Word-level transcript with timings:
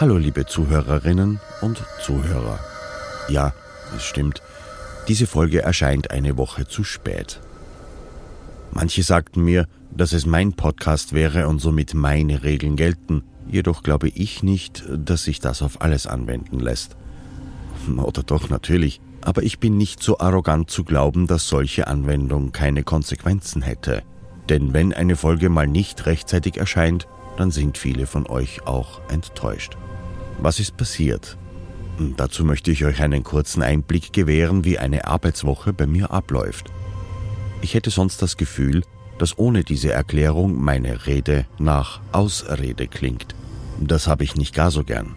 Hallo 0.00 0.16
liebe 0.16 0.46
Zuhörerinnen 0.46 1.40
und 1.60 1.82
Zuhörer. 2.00 2.60
Ja, 3.28 3.52
es 3.96 4.04
stimmt, 4.04 4.42
diese 5.08 5.26
Folge 5.26 5.62
erscheint 5.62 6.12
eine 6.12 6.36
Woche 6.36 6.68
zu 6.68 6.84
spät. 6.84 7.40
Manche 8.70 9.02
sagten 9.02 9.42
mir, 9.42 9.66
dass 9.90 10.12
es 10.12 10.24
mein 10.24 10.52
Podcast 10.52 11.14
wäre 11.14 11.48
und 11.48 11.58
somit 11.58 11.94
meine 11.94 12.44
Regeln 12.44 12.76
gelten, 12.76 13.24
jedoch 13.48 13.82
glaube 13.82 14.08
ich 14.10 14.44
nicht, 14.44 14.84
dass 14.88 15.24
sich 15.24 15.40
das 15.40 15.62
auf 15.62 15.82
alles 15.82 16.06
anwenden 16.06 16.60
lässt. 16.60 16.96
Oder 17.96 18.22
doch 18.22 18.50
natürlich, 18.50 19.00
aber 19.22 19.42
ich 19.42 19.58
bin 19.58 19.76
nicht 19.76 20.00
so 20.00 20.20
arrogant 20.20 20.70
zu 20.70 20.84
glauben, 20.84 21.26
dass 21.26 21.48
solche 21.48 21.88
Anwendung 21.88 22.52
keine 22.52 22.84
Konsequenzen 22.84 23.62
hätte. 23.62 24.04
Denn 24.48 24.72
wenn 24.72 24.92
eine 24.92 25.16
Folge 25.16 25.48
mal 25.48 25.66
nicht 25.66 26.06
rechtzeitig 26.06 26.56
erscheint, 26.56 27.08
dann 27.36 27.50
sind 27.50 27.78
viele 27.78 28.06
von 28.06 28.28
euch 28.28 28.64
auch 28.64 29.00
enttäuscht. 29.10 29.76
Was 30.40 30.60
ist 30.60 30.76
passiert? 30.76 31.36
Hm, 31.96 32.14
dazu 32.16 32.44
möchte 32.44 32.70
ich 32.70 32.84
euch 32.84 33.02
einen 33.02 33.24
kurzen 33.24 33.62
Einblick 33.62 34.12
gewähren, 34.12 34.64
wie 34.64 34.78
eine 34.78 35.06
Arbeitswoche 35.06 35.72
bei 35.72 35.86
mir 35.86 36.10
abläuft. 36.12 36.70
Ich 37.60 37.74
hätte 37.74 37.90
sonst 37.90 38.22
das 38.22 38.36
Gefühl, 38.36 38.82
dass 39.18 39.36
ohne 39.36 39.64
diese 39.64 39.92
Erklärung 39.92 40.62
meine 40.62 41.06
Rede 41.06 41.46
nach 41.58 42.00
Ausrede 42.12 42.86
klingt. 42.86 43.34
Das 43.80 44.06
habe 44.06 44.22
ich 44.22 44.36
nicht 44.36 44.54
gar 44.54 44.70
so 44.70 44.84
gern. 44.84 45.16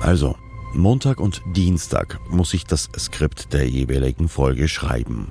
Also, 0.00 0.36
Montag 0.72 1.20
und 1.20 1.42
Dienstag 1.54 2.18
muss 2.30 2.54
ich 2.54 2.64
das 2.64 2.88
Skript 2.98 3.52
der 3.52 3.68
jeweiligen 3.68 4.28
Folge 4.28 4.68
schreiben. 4.68 5.28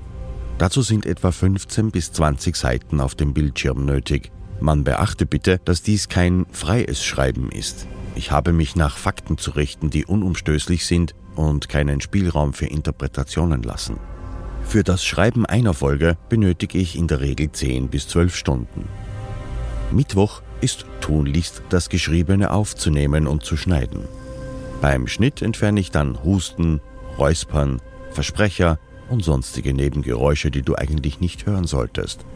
Dazu 0.58 0.82
sind 0.82 1.06
etwa 1.06 1.32
15 1.32 1.90
bis 1.90 2.12
20 2.12 2.54
Seiten 2.54 3.00
auf 3.00 3.14
dem 3.14 3.32
Bildschirm 3.32 3.84
nötig. 3.86 4.30
Man 4.60 4.84
beachte 4.84 5.26
bitte, 5.26 5.58
dass 5.64 5.82
dies 5.82 6.08
kein 6.08 6.46
freies 6.52 7.02
Schreiben 7.02 7.50
ist. 7.50 7.88
Ich 8.20 8.30
habe 8.30 8.52
mich 8.52 8.76
nach 8.76 8.98
Fakten 8.98 9.38
zu 9.38 9.52
richten, 9.52 9.88
die 9.88 10.04
unumstößlich 10.04 10.84
sind 10.84 11.14
und 11.36 11.70
keinen 11.70 12.02
Spielraum 12.02 12.52
für 12.52 12.66
Interpretationen 12.66 13.62
lassen. 13.62 13.96
Für 14.62 14.84
das 14.84 15.02
Schreiben 15.02 15.46
einer 15.46 15.72
Folge 15.72 16.18
benötige 16.28 16.76
ich 16.76 16.98
in 16.98 17.06
der 17.06 17.20
Regel 17.20 17.50
10 17.50 17.88
bis 17.88 18.08
12 18.08 18.36
Stunden. 18.36 18.84
Mittwoch 19.90 20.42
ist 20.60 20.84
tunlichst 21.00 21.62
das 21.70 21.88
Geschriebene 21.88 22.50
aufzunehmen 22.50 23.26
und 23.26 23.42
zu 23.42 23.56
schneiden. 23.56 24.04
Beim 24.82 25.06
Schnitt 25.06 25.40
entferne 25.40 25.80
ich 25.80 25.90
dann 25.90 26.22
Husten, 26.22 26.82
Räuspern, 27.16 27.80
Versprecher 28.10 28.78
und 29.08 29.24
sonstige 29.24 29.72
Nebengeräusche, 29.72 30.50
die 30.50 30.60
du 30.60 30.74
eigentlich 30.74 31.20
nicht 31.20 31.46
hören 31.46 31.64
solltest. 31.64 32.26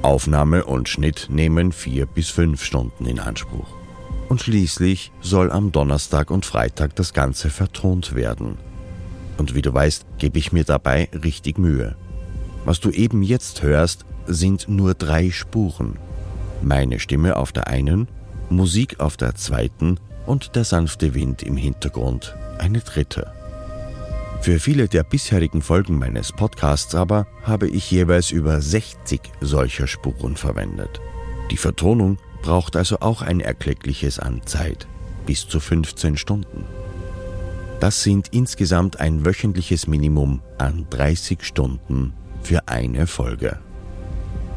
Aufnahme 0.00 0.64
und 0.64 0.88
Schnitt 0.88 1.26
nehmen 1.28 1.72
vier 1.72 2.06
bis 2.06 2.30
fünf 2.30 2.64
Stunden 2.64 3.04
in 3.04 3.20
Anspruch. 3.20 3.85
Und 4.28 4.42
schließlich 4.42 5.12
soll 5.20 5.52
am 5.52 5.72
Donnerstag 5.72 6.30
und 6.30 6.44
Freitag 6.44 6.96
das 6.96 7.12
Ganze 7.12 7.50
vertont 7.50 8.14
werden. 8.14 8.58
Und 9.38 9.54
wie 9.54 9.62
du 9.62 9.72
weißt, 9.72 10.04
gebe 10.18 10.38
ich 10.38 10.52
mir 10.52 10.64
dabei 10.64 11.08
richtig 11.12 11.58
Mühe. 11.58 11.96
Was 12.64 12.80
du 12.80 12.90
eben 12.90 13.22
jetzt 13.22 13.62
hörst, 13.62 14.04
sind 14.26 14.68
nur 14.68 14.94
drei 14.94 15.30
Spuren. 15.30 15.98
Meine 16.62 16.98
Stimme 16.98 17.36
auf 17.36 17.52
der 17.52 17.68
einen, 17.68 18.08
Musik 18.50 18.98
auf 18.98 19.16
der 19.16 19.34
zweiten 19.34 19.98
und 20.26 20.56
der 20.56 20.64
sanfte 20.64 21.14
Wind 21.14 21.42
im 21.42 21.56
Hintergrund 21.56 22.34
eine 22.58 22.80
dritte. 22.80 23.32
Für 24.40 24.58
viele 24.58 24.88
der 24.88 25.02
bisherigen 25.02 25.62
Folgen 25.62 25.98
meines 25.98 26.32
Podcasts 26.32 26.94
aber 26.94 27.26
habe 27.42 27.68
ich 27.68 27.90
jeweils 27.90 28.30
über 28.30 28.60
60 28.60 29.20
solcher 29.40 29.86
Spuren 29.86 30.36
verwendet. 30.36 31.00
Die 31.50 31.56
Vertonung 31.56 32.18
braucht 32.46 32.76
also 32.76 33.00
auch 33.00 33.22
ein 33.22 33.40
erkleckliches 33.40 34.20
an 34.20 34.40
Zeit, 34.46 34.86
bis 35.26 35.48
zu 35.48 35.58
15 35.58 36.16
Stunden. 36.16 36.64
Das 37.80 38.04
sind 38.04 38.28
insgesamt 38.28 39.00
ein 39.00 39.26
wöchentliches 39.26 39.88
Minimum 39.88 40.42
an 40.56 40.86
30 40.90 41.42
Stunden 41.42 42.14
für 42.42 42.68
eine 42.68 43.08
Folge. 43.08 43.58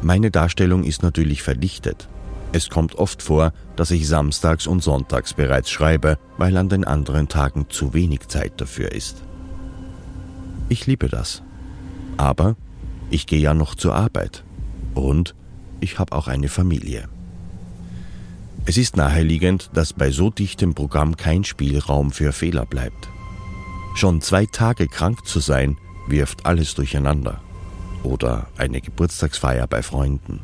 Meine 0.02 0.30
Darstellung 0.30 0.84
ist 0.84 1.02
natürlich 1.02 1.42
verdichtet. 1.42 2.08
Es 2.52 2.70
kommt 2.70 2.94
oft 2.94 3.24
vor, 3.24 3.52
dass 3.74 3.90
ich 3.90 4.06
samstags 4.06 4.68
und 4.68 4.84
sonntags 4.84 5.34
bereits 5.34 5.68
schreibe, 5.68 6.16
weil 6.38 6.56
an 6.58 6.68
den 6.68 6.84
anderen 6.84 7.26
Tagen 7.26 7.66
zu 7.70 7.92
wenig 7.92 8.28
Zeit 8.28 8.60
dafür 8.60 8.92
ist. 8.92 9.16
Ich 10.68 10.86
liebe 10.86 11.08
das. 11.08 11.42
Aber 12.16 12.54
ich 13.10 13.26
gehe 13.26 13.40
ja 13.40 13.52
noch 13.52 13.74
zur 13.74 13.96
Arbeit. 13.96 14.44
Und 14.94 15.34
ich 15.80 15.98
habe 15.98 16.12
auch 16.12 16.28
eine 16.28 16.48
Familie. 16.48 17.08
Es 18.66 18.76
ist 18.76 18.96
naheliegend, 18.96 19.70
dass 19.72 19.92
bei 19.92 20.10
so 20.10 20.30
dichtem 20.30 20.74
Programm 20.74 21.16
kein 21.16 21.44
Spielraum 21.44 22.12
für 22.12 22.32
Fehler 22.32 22.66
bleibt. 22.66 23.08
Schon 23.94 24.20
zwei 24.20 24.46
Tage 24.46 24.86
krank 24.86 25.26
zu 25.26 25.40
sein, 25.40 25.76
wirft 26.08 26.46
alles 26.46 26.74
durcheinander. 26.74 27.40
Oder 28.02 28.48
eine 28.56 28.80
Geburtstagsfeier 28.80 29.66
bei 29.66 29.82
Freunden. 29.82 30.40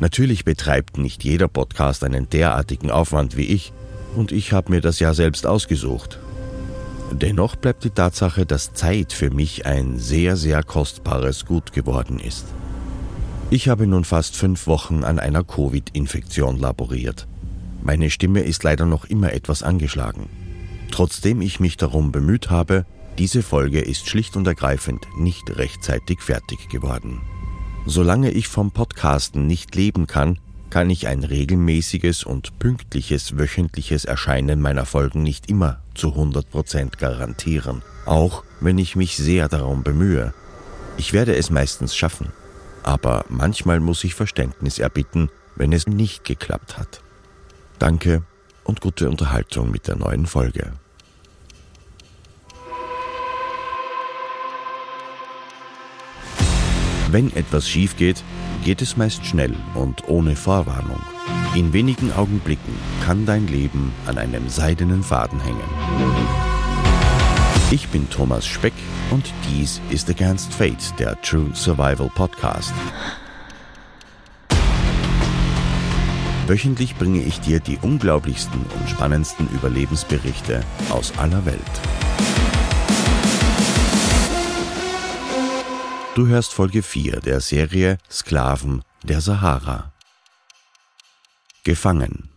Natürlich 0.00 0.44
betreibt 0.44 0.96
nicht 0.96 1.22
jeder 1.22 1.46
Podcast 1.46 2.04
einen 2.04 2.28
derartigen 2.30 2.90
Aufwand 2.90 3.36
wie 3.36 3.46
ich, 3.46 3.72
und 4.16 4.32
ich 4.32 4.52
habe 4.52 4.72
mir 4.72 4.80
das 4.80 4.98
ja 4.98 5.14
selbst 5.14 5.46
ausgesucht. 5.46 6.18
Dennoch 7.12 7.54
bleibt 7.54 7.84
die 7.84 7.90
Tatsache, 7.90 8.46
dass 8.46 8.72
Zeit 8.72 9.12
für 9.12 9.30
mich 9.30 9.66
ein 9.66 9.98
sehr, 9.98 10.36
sehr 10.36 10.62
kostbares 10.62 11.44
Gut 11.44 11.72
geworden 11.72 12.18
ist. 12.18 12.46
Ich 13.52 13.68
habe 13.68 13.88
nun 13.88 14.04
fast 14.04 14.36
fünf 14.36 14.68
Wochen 14.68 15.02
an 15.02 15.18
einer 15.18 15.42
Covid-Infektion 15.42 16.56
laboriert. 16.56 17.26
Meine 17.82 18.08
Stimme 18.08 18.42
ist 18.42 18.62
leider 18.62 18.86
noch 18.86 19.06
immer 19.06 19.32
etwas 19.32 19.64
angeschlagen. 19.64 20.28
Trotzdem 20.92 21.42
ich 21.42 21.58
mich 21.58 21.76
darum 21.76 22.12
bemüht 22.12 22.48
habe, 22.48 22.86
diese 23.18 23.42
Folge 23.42 23.80
ist 23.80 24.08
schlicht 24.08 24.36
und 24.36 24.46
ergreifend 24.46 25.04
nicht 25.18 25.58
rechtzeitig 25.58 26.20
fertig 26.20 26.68
geworden. 26.68 27.22
Solange 27.86 28.30
ich 28.30 28.46
vom 28.46 28.70
Podcasten 28.70 29.48
nicht 29.48 29.74
leben 29.74 30.06
kann, 30.06 30.38
kann 30.70 30.88
ich 30.88 31.08
ein 31.08 31.24
regelmäßiges 31.24 32.22
und 32.22 32.56
pünktliches 32.60 33.36
wöchentliches 33.36 34.04
Erscheinen 34.04 34.60
meiner 34.60 34.86
Folgen 34.86 35.24
nicht 35.24 35.50
immer 35.50 35.80
zu 35.96 36.10
100% 36.10 36.98
garantieren, 36.98 37.82
auch 38.06 38.44
wenn 38.60 38.78
ich 38.78 38.94
mich 38.94 39.16
sehr 39.16 39.48
darum 39.48 39.82
bemühe. 39.82 40.34
Ich 40.96 41.12
werde 41.12 41.34
es 41.34 41.50
meistens 41.50 41.96
schaffen 41.96 42.28
aber 42.82 43.24
manchmal 43.28 43.80
muss 43.80 44.04
ich 44.04 44.14
Verständnis 44.14 44.78
erbitten, 44.78 45.30
wenn 45.56 45.72
es 45.72 45.86
nicht 45.86 46.24
geklappt 46.24 46.78
hat. 46.78 47.02
Danke 47.78 48.22
und 48.64 48.80
gute 48.80 49.08
Unterhaltung 49.08 49.70
mit 49.70 49.88
der 49.88 49.96
neuen 49.96 50.26
Folge. 50.26 50.72
Wenn 57.10 57.34
etwas 57.34 57.68
schief 57.68 57.96
geht, 57.96 58.22
geht 58.64 58.82
es 58.82 58.96
meist 58.96 59.26
schnell 59.26 59.56
und 59.74 60.08
ohne 60.08 60.36
Vorwarnung. 60.36 61.00
In 61.56 61.72
wenigen 61.72 62.12
Augenblicken 62.12 62.74
kann 63.04 63.26
dein 63.26 63.48
Leben 63.48 63.92
an 64.06 64.16
einem 64.16 64.48
seidenen 64.48 65.02
Faden 65.02 65.40
hängen. 65.40 66.29
Ich 67.72 67.86
bin 67.90 68.10
Thomas 68.10 68.48
Speck 68.48 68.72
und 69.12 69.32
dies 69.48 69.80
ist 69.90 70.10
Against 70.10 70.52
Fate, 70.52 70.92
der 70.98 71.20
True 71.22 71.52
Survival 71.54 72.10
Podcast. 72.12 72.72
Wöchentlich 76.48 76.96
bringe 76.96 77.22
ich 77.22 77.38
dir 77.38 77.60
die 77.60 77.78
unglaublichsten 77.78 78.60
und 78.60 78.90
spannendsten 78.90 79.48
Überlebensberichte 79.50 80.64
aus 80.88 81.16
aller 81.16 81.46
Welt. 81.46 81.60
Du 86.16 86.26
hörst 86.26 86.52
Folge 86.52 86.82
4 86.82 87.20
der 87.20 87.40
Serie 87.40 87.98
Sklaven 88.10 88.82
der 89.04 89.20
Sahara. 89.20 89.92
Gefangen. 91.62 92.29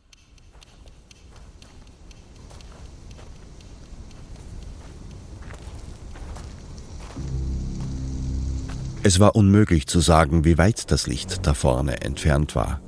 Es 9.05 9.19
war 9.19 9.35
unmöglich 9.35 9.85
zu 9.85 9.99
sagen, 9.99 10.45
wie 10.45 10.57
weit 10.57 10.89
das 10.89 11.07
Licht 11.07 11.45
da 11.45 11.53
vorne 11.53 12.01
entfernt 12.01 12.55
war. 12.55 12.79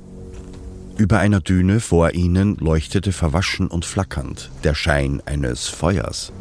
Über 0.96 1.18
einer 1.18 1.40
Düne 1.40 1.78
vor 1.78 2.14
ihnen 2.14 2.56
leuchtete 2.56 3.12
verwaschen 3.12 3.68
und 3.68 3.84
flackernd 3.84 4.50
der 4.64 4.74
Schein 4.74 5.22
eines 5.26 5.68
Feuers. 5.68 6.32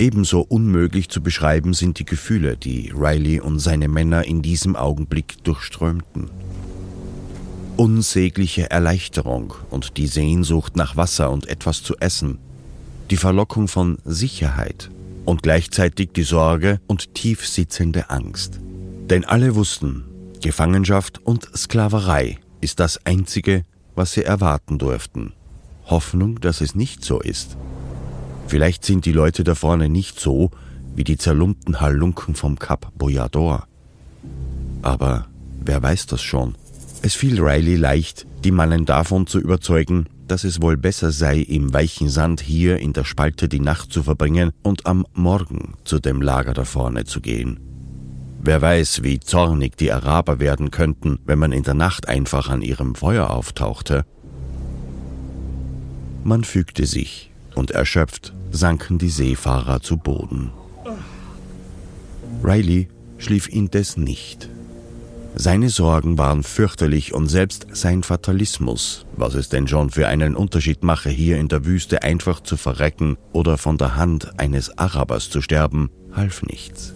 Ebenso 0.00 0.40
unmöglich 0.40 1.08
zu 1.08 1.20
beschreiben 1.20 1.72
sind 1.72 2.00
die 2.00 2.04
Gefühle, 2.04 2.56
die 2.56 2.92
Riley 2.92 3.38
und 3.38 3.60
seine 3.60 3.86
Männer 3.86 4.24
in 4.24 4.42
diesem 4.42 4.74
Augenblick 4.74 5.44
durchströmten. 5.44 6.30
Unsägliche 7.76 8.70
Erleichterung 8.70 9.54
und 9.70 9.98
die 9.98 10.08
Sehnsucht 10.08 10.74
nach 10.74 10.96
Wasser 10.96 11.30
und 11.30 11.48
etwas 11.48 11.84
zu 11.84 11.94
essen, 11.98 12.38
die 13.10 13.16
Verlockung 13.16 13.68
von 13.68 13.98
Sicherheit 14.04 14.90
und 15.30 15.44
gleichzeitig 15.44 16.10
die 16.12 16.24
Sorge 16.24 16.80
und 16.88 17.14
tief 17.14 17.46
sitzende 17.46 18.10
Angst. 18.10 18.58
Denn 19.08 19.24
alle 19.24 19.54
wussten, 19.54 20.04
Gefangenschaft 20.42 21.24
und 21.24 21.48
Sklaverei 21.56 22.38
ist 22.60 22.80
das 22.80 23.06
Einzige, 23.06 23.64
was 23.94 24.12
sie 24.12 24.24
erwarten 24.24 24.78
durften. 24.78 25.32
Hoffnung, 25.86 26.40
dass 26.40 26.60
es 26.60 26.74
nicht 26.74 27.04
so 27.04 27.20
ist. 27.20 27.56
Vielleicht 28.48 28.84
sind 28.84 29.04
die 29.04 29.12
Leute 29.12 29.44
da 29.44 29.54
vorne 29.54 29.88
nicht 29.88 30.18
so 30.18 30.50
wie 30.96 31.04
die 31.04 31.16
zerlumpten 31.16 31.80
Halunken 31.80 32.34
vom 32.34 32.58
Kap 32.58 32.90
Boyador. 32.98 33.68
Aber 34.82 35.28
wer 35.64 35.80
weiß 35.80 36.06
das 36.06 36.22
schon? 36.22 36.56
Es 37.02 37.14
fiel 37.14 37.40
Riley 37.40 37.76
leicht, 37.76 38.26
die 38.42 38.50
Mannen 38.50 38.84
davon 38.84 39.28
zu 39.28 39.38
überzeugen, 39.38 40.08
dass 40.30 40.44
es 40.44 40.62
wohl 40.62 40.76
besser 40.76 41.10
sei, 41.10 41.38
im 41.38 41.72
weichen 41.72 42.08
Sand 42.08 42.40
hier 42.40 42.78
in 42.78 42.92
der 42.92 43.04
Spalte 43.04 43.48
die 43.48 43.60
Nacht 43.60 43.92
zu 43.92 44.02
verbringen 44.02 44.52
und 44.62 44.86
am 44.86 45.04
Morgen 45.12 45.74
zu 45.84 45.98
dem 45.98 46.22
Lager 46.22 46.54
da 46.54 46.64
vorne 46.64 47.04
zu 47.04 47.20
gehen. 47.20 47.58
Wer 48.40 48.62
weiß, 48.62 49.02
wie 49.02 49.20
zornig 49.20 49.76
die 49.76 49.92
Araber 49.92 50.38
werden 50.38 50.70
könnten, 50.70 51.18
wenn 51.26 51.38
man 51.38 51.52
in 51.52 51.64
der 51.64 51.74
Nacht 51.74 52.08
einfach 52.08 52.48
an 52.48 52.62
ihrem 52.62 52.94
Feuer 52.94 53.30
auftauchte. 53.30 54.06
Man 56.24 56.44
fügte 56.44 56.86
sich, 56.86 57.30
und 57.54 57.72
erschöpft 57.72 58.32
sanken 58.50 58.98
die 58.98 59.10
Seefahrer 59.10 59.80
zu 59.80 59.96
Boden. 59.96 60.52
Riley 62.42 62.88
schlief 63.18 63.48
indes 63.48 63.96
nicht. 63.96 64.48
Seine 65.34 65.70
Sorgen 65.70 66.18
waren 66.18 66.42
fürchterlich 66.42 67.14
und 67.14 67.28
selbst 67.28 67.68
sein 67.72 68.02
Fatalismus, 68.02 69.06
was 69.16 69.34
es 69.34 69.48
denn 69.48 69.68
schon 69.68 69.90
für 69.90 70.08
einen 70.08 70.36
Unterschied 70.36 70.82
mache, 70.82 71.08
hier 71.08 71.38
in 71.38 71.48
der 71.48 71.64
Wüste 71.64 72.02
einfach 72.02 72.40
zu 72.40 72.56
verrecken 72.56 73.16
oder 73.32 73.56
von 73.56 73.78
der 73.78 73.96
Hand 73.96 74.38
eines 74.38 74.76
Arabers 74.76 75.30
zu 75.30 75.40
sterben, 75.40 75.90
half 76.12 76.42
nichts. 76.42 76.92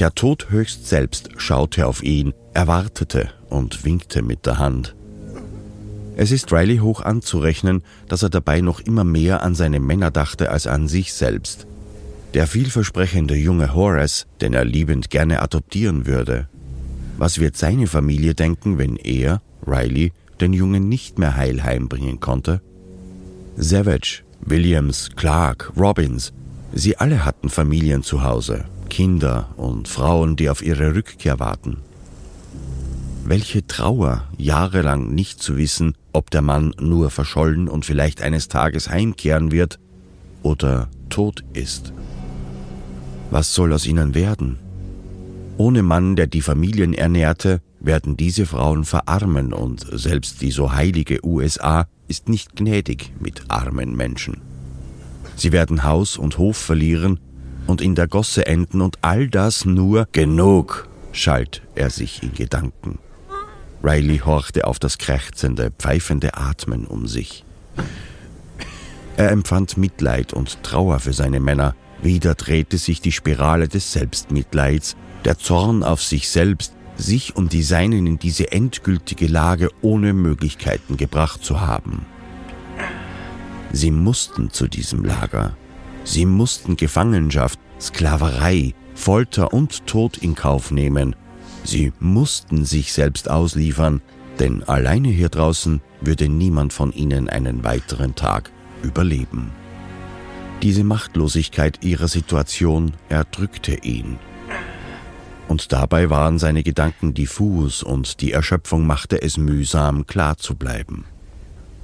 Der 0.00 0.14
Tod 0.14 0.50
höchst 0.50 0.88
selbst 0.88 1.28
schaute 1.36 1.86
auf 1.86 2.02
ihn, 2.02 2.32
erwartete 2.54 3.30
und 3.50 3.84
winkte 3.84 4.22
mit 4.22 4.46
der 4.46 4.58
Hand. 4.58 4.96
Es 6.16 6.32
ist 6.32 6.52
Riley 6.52 6.78
hoch 6.78 7.02
anzurechnen, 7.02 7.82
dass 8.08 8.22
er 8.22 8.30
dabei 8.30 8.62
noch 8.62 8.80
immer 8.80 9.04
mehr 9.04 9.42
an 9.42 9.54
seine 9.54 9.80
Männer 9.80 10.10
dachte 10.10 10.50
als 10.50 10.66
an 10.66 10.88
sich 10.88 11.12
selbst. 11.12 11.66
Der 12.34 12.46
vielversprechende 12.46 13.34
junge 13.34 13.74
Horace, 13.74 14.26
den 14.40 14.54
er 14.54 14.64
liebend 14.64 15.10
gerne 15.10 15.42
adoptieren 15.42 16.06
würde, 16.06 16.48
was 17.20 17.38
wird 17.38 17.54
seine 17.54 17.86
Familie 17.86 18.34
denken, 18.34 18.78
wenn 18.78 18.96
er, 18.96 19.42
Riley, 19.66 20.12
den 20.40 20.54
Jungen 20.54 20.88
nicht 20.88 21.18
mehr 21.18 21.36
heil 21.36 21.62
heimbringen 21.62 22.18
konnte? 22.18 22.62
Savage, 23.58 24.22
Williams, 24.40 25.10
Clark, 25.16 25.70
Robbins, 25.76 26.32
sie 26.72 26.96
alle 26.96 27.26
hatten 27.26 27.50
Familien 27.50 28.02
zu 28.02 28.24
Hause, 28.24 28.64
Kinder 28.88 29.50
und 29.58 29.86
Frauen, 29.86 30.36
die 30.36 30.48
auf 30.48 30.62
ihre 30.62 30.94
Rückkehr 30.94 31.38
warten. 31.38 31.76
Welche 33.26 33.66
Trauer, 33.66 34.24
jahrelang 34.38 35.14
nicht 35.14 35.42
zu 35.42 35.58
wissen, 35.58 35.92
ob 36.14 36.30
der 36.30 36.40
Mann 36.40 36.72
nur 36.80 37.10
verschollen 37.10 37.68
und 37.68 37.84
vielleicht 37.84 38.22
eines 38.22 38.48
Tages 38.48 38.88
heimkehren 38.88 39.52
wird 39.52 39.78
oder 40.42 40.88
tot 41.10 41.44
ist. 41.52 41.92
Was 43.30 43.52
soll 43.52 43.74
aus 43.74 43.86
ihnen 43.86 44.14
werden? 44.14 44.69
Ohne 45.60 45.82
Mann, 45.82 46.16
der 46.16 46.26
die 46.26 46.40
Familien 46.40 46.94
ernährte, 46.94 47.60
werden 47.80 48.16
diese 48.16 48.46
Frauen 48.46 48.86
verarmen 48.86 49.52
und 49.52 49.86
selbst 49.92 50.40
die 50.40 50.52
so 50.52 50.72
heilige 50.72 51.22
USA 51.22 51.86
ist 52.08 52.30
nicht 52.30 52.56
gnädig 52.56 53.12
mit 53.20 53.42
armen 53.48 53.94
Menschen. 53.94 54.40
Sie 55.36 55.52
werden 55.52 55.84
Haus 55.84 56.16
und 56.16 56.38
Hof 56.38 56.56
verlieren 56.56 57.20
und 57.66 57.82
in 57.82 57.94
der 57.94 58.08
Gosse 58.08 58.46
enden 58.46 58.80
und 58.80 58.96
all 59.02 59.28
das 59.28 59.66
nur 59.66 60.08
genug, 60.12 60.88
schalt 61.12 61.60
er 61.74 61.90
sich 61.90 62.22
in 62.22 62.32
Gedanken. 62.32 62.98
Riley 63.84 64.16
horchte 64.24 64.66
auf 64.66 64.78
das 64.78 64.96
krächzende, 64.96 65.72
pfeifende 65.78 66.38
Atmen 66.38 66.86
um 66.86 67.06
sich. 67.06 67.44
Er 69.18 69.30
empfand 69.30 69.76
Mitleid 69.76 70.32
und 70.32 70.62
Trauer 70.62 71.00
für 71.00 71.12
seine 71.12 71.38
Männer, 71.38 71.74
wieder 72.00 72.34
drehte 72.34 72.78
sich 72.78 73.02
die 73.02 73.12
Spirale 73.12 73.68
des 73.68 73.92
Selbstmitleids, 73.92 74.96
der 75.24 75.38
Zorn 75.38 75.82
auf 75.82 76.02
sich 76.02 76.28
selbst, 76.28 76.74
sich 76.96 77.36
und 77.36 77.52
die 77.52 77.62
Seinen 77.62 78.06
in 78.06 78.18
diese 78.18 78.52
endgültige 78.52 79.26
Lage 79.26 79.70
ohne 79.82 80.12
Möglichkeiten 80.12 80.96
gebracht 80.96 81.44
zu 81.44 81.60
haben. 81.60 82.04
Sie 83.72 83.90
mussten 83.90 84.50
zu 84.50 84.68
diesem 84.68 85.04
Lager. 85.04 85.56
Sie 86.04 86.26
mussten 86.26 86.76
Gefangenschaft, 86.76 87.58
Sklaverei, 87.80 88.74
Folter 88.94 89.52
und 89.52 89.86
Tod 89.86 90.18
in 90.18 90.34
Kauf 90.34 90.70
nehmen. 90.70 91.16
Sie 91.64 91.92
mussten 92.00 92.64
sich 92.64 92.92
selbst 92.92 93.30
ausliefern, 93.30 94.02
denn 94.38 94.62
alleine 94.64 95.08
hier 95.08 95.28
draußen 95.28 95.80
würde 96.00 96.28
niemand 96.28 96.72
von 96.72 96.92
ihnen 96.92 97.28
einen 97.28 97.62
weiteren 97.62 98.14
Tag 98.14 98.50
überleben. 98.82 99.52
Diese 100.62 100.84
Machtlosigkeit 100.84 101.84
ihrer 101.84 102.08
Situation 102.08 102.92
erdrückte 103.08 103.76
ihn 103.82 104.18
und 105.50 105.72
dabei 105.72 106.10
waren 106.10 106.38
seine 106.38 106.62
Gedanken 106.62 107.12
diffus 107.12 107.82
und 107.82 108.20
die 108.20 108.30
Erschöpfung 108.30 108.86
machte 108.86 109.20
es 109.20 109.36
mühsam, 109.36 110.06
klar 110.06 110.36
zu 110.36 110.54
bleiben. 110.54 111.06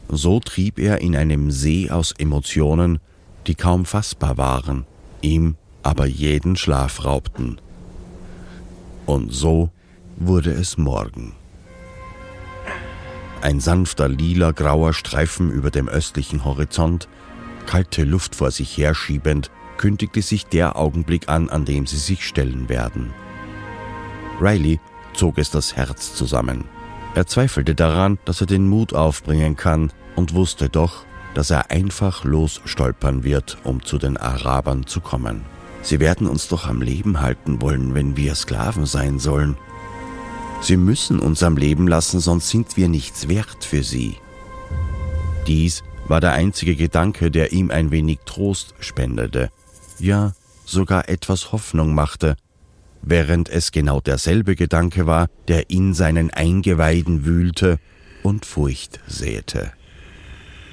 So 0.09 0.39
trieb 0.39 0.79
er 0.79 1.01
in 1.01 1.17
einem 1.17 1.51
See 1.51 1.91
aus 1.91 2.13
Emotionen, 2.13 3.01
die 3.49 3.57
kaum 3.57 3.85
fassbar 3.85 4.37
waren, 4.37 4.87
ihm 5.21 5.57
aber 5.83 6.07
jeden 6.07 6.55
Schlaf 6.55 7.05
raubten. 7.05 7.61
Und 9.05 9.35
so 9.35 9.71
wurde 10.15 10.53
es 10.53 10.79
Morgen. 10.79 11.33
Ein 13.43 13.59
sanfter 13.59 14.09
lila-grauer 14.09 14.95
Streifen 14.95 15.51
über 15.51 15.73
dem 15.73 15.89
östlichen 15.89 16.45
Horizont, 16.45 17.09
kalte 17.67 18.05
Luft 18.05 18.37
vor 18.37 18.53
sich 18.53 18.79
herschiebend, 18.79 19.51
kündigte 19.77 20.23
sich 20.23 20.47
der 20.47 20.77
Augenblick 20.77 21.29
an, 21.29 21.51
an 21.51 21.65
dem 21.65 21.89
sie 21.89 21.99
sich 21.99 22.25
stellen 22.25 22.69
werden. 22.69 23.13
Riley 24.41 24.81
zog 25.15 25.39
es 25.39 25.51
das 25.51 25.77
Herz 25.77 26.15
zusammen. 26.15 26.65
Er 27.15 27.27
zweifelte 27.27 27.75
daran, 27.75 28.19
dass 28.25 28.41
er 28.41 28.47
den 28.47 28.69
Mut 28.69 28.93
aufbringen 28.93 29.57
kann 29.57 29.93
und 30.17 30.35
wusste 30.35 30.69
doch, 30.69 31.05
dass 31.35 31.51
er 31.51 31.71
einfach 31.71 32.25
losstolpern 32.25 33.25
wird, 33.25 33.59
um 33.65 33.83
zu 33.83 33.99
den 33.99 34.17
Arabern 34.17 34.87
zu 34.87 35.01
kommen. 35.01 35.43
Sie 35.83 36.01
werden 36.01 36.27
uns 36.27 36.49
doch 36.49 36.67
am 36.67 36.83
Leben 36.83 37.21
halten 37.21 37.63
wollen, 37.63 37.95
wenn 37.95 38.17
wir 38.17 38.35
Sklaven 38.35 38.87
sein 38.87 39.19
sollen. 39.19 39.57
Sie 40.61 40.77
müssen 40.77 41.21
uns 41.21 41.43
am 41.43 41.57
Leben 41.57 41.87
lassen, 41.87 42.21
sonst 42.21 42.49
sind 42.49 42.77
wir 42.77 42.89
nichts 42.89 43.29
wert 43.29 43.65
für 43.65 43.83
sie. 43.83 44.17
Dies 45.47 45.85
war 46.09 46.21
der 46.21 46.33
einzige 46.33 46.75
Gedanke, 46.75 47.31
der 47.31 47.53
ihm 47.53 47.71
ein 47.71 47.91
wenig 47.91 48.21
Trost 48.25 48.75
spendete, 48.81 49.51
ja 49.99 50.33
sogar 50.65 51.09
etwas 51.09 51.53
Hoffnung 51.53 51.95
machte, 51.95 52.37
während 53.07 53.49
es 53.49 53.73
genau 53.73 54.01
derselbe 54.01 54.57
Gedanke 54.57 55.07
war, 55.07 55.29
der 55.49 55.71
in 55.71 55.95
seinen 55.95 56.31
Eingeweiden 56.31 57.25
wühlte 57.25 57.79
und 58.23 58.45
Furcht 58.45 59.01
säte. 59.07 59.73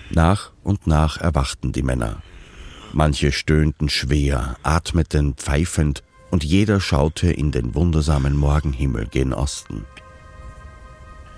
Nach 0.10 0.52
und 0.64 0.88
nach 0.88 1.18
erwachten 1.18 1.72
die 1.72 1.84
Männer. 1.84 2.22
Manche 2.92 3.32
stöhnten 3.32 3.88
schwer, 3.88 4.58
atmeten 4.64 5.36
pfeifend, 5.36 6.04
und 6.32 6.44
jeder 6.44 6.82
schaute 6.82 7.32
in 7.32 7.52
den 7.52 7.76
wundersamen 7.76 8.36
Morgenhimmel 8.36 9.06
gen 9.06 9.34
Osten. 9.34 9.86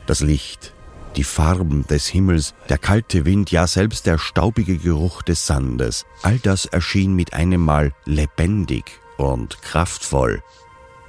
Das 0.05 0.21
Licht, 0.21 0.73
die 1.17 1.25
Farben 1.25 1.85
des 1.87 2.07
Himmels, 2.07 2.53
der 2.69 2.77
kalte 2.77 3.25
Wind, 3.25 3.51
ja 3.51 3.67
selbst 3.67 4.05
der 4.05 4.17
staubige 4.17 4.77
Geruch 4.77 5.21
des 5.21 5.45
Sandes, 5.45 6.05
all 6.21 6.39
das 6.39 6.65
erschien 6.65 7.13
mit 7.13 7.33
einem 7.33 7.61
Mal 7.61 7.93
lebendig 8.05 8.85
und 9.17 9.61
kraftvoll, 9.61 10.41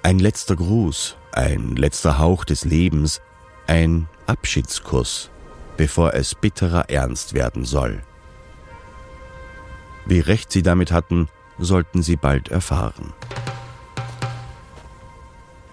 ein 0.07 0.21
letzter 0.21 0.55
Gruß, 0.55 1.17
ein 1.33 1.75
letzter 1.75 2.17
Hauch 2.21 2.45
des 2.45 2.65
Lebens, 2.65 3.21
ein 3.67 4.07
Abschiedskuss, 4.27 5.31
bevor 5.77 6.15
es 6.15 6.37
bitterer 6.37 6.89
Ernst 6.91 7.35
werden 7.35 7.65
soll. 7.65 8.05
Wie 10.07 10.21
recht 10.21 10.53
sie 10.53 10.63
damit 10.63 10.93
hatten, 10.93 11.29
sollten 11.59 12.05
sie 12.05 12.15
bald 12.15 12.51
erfahren. 12.51 13.15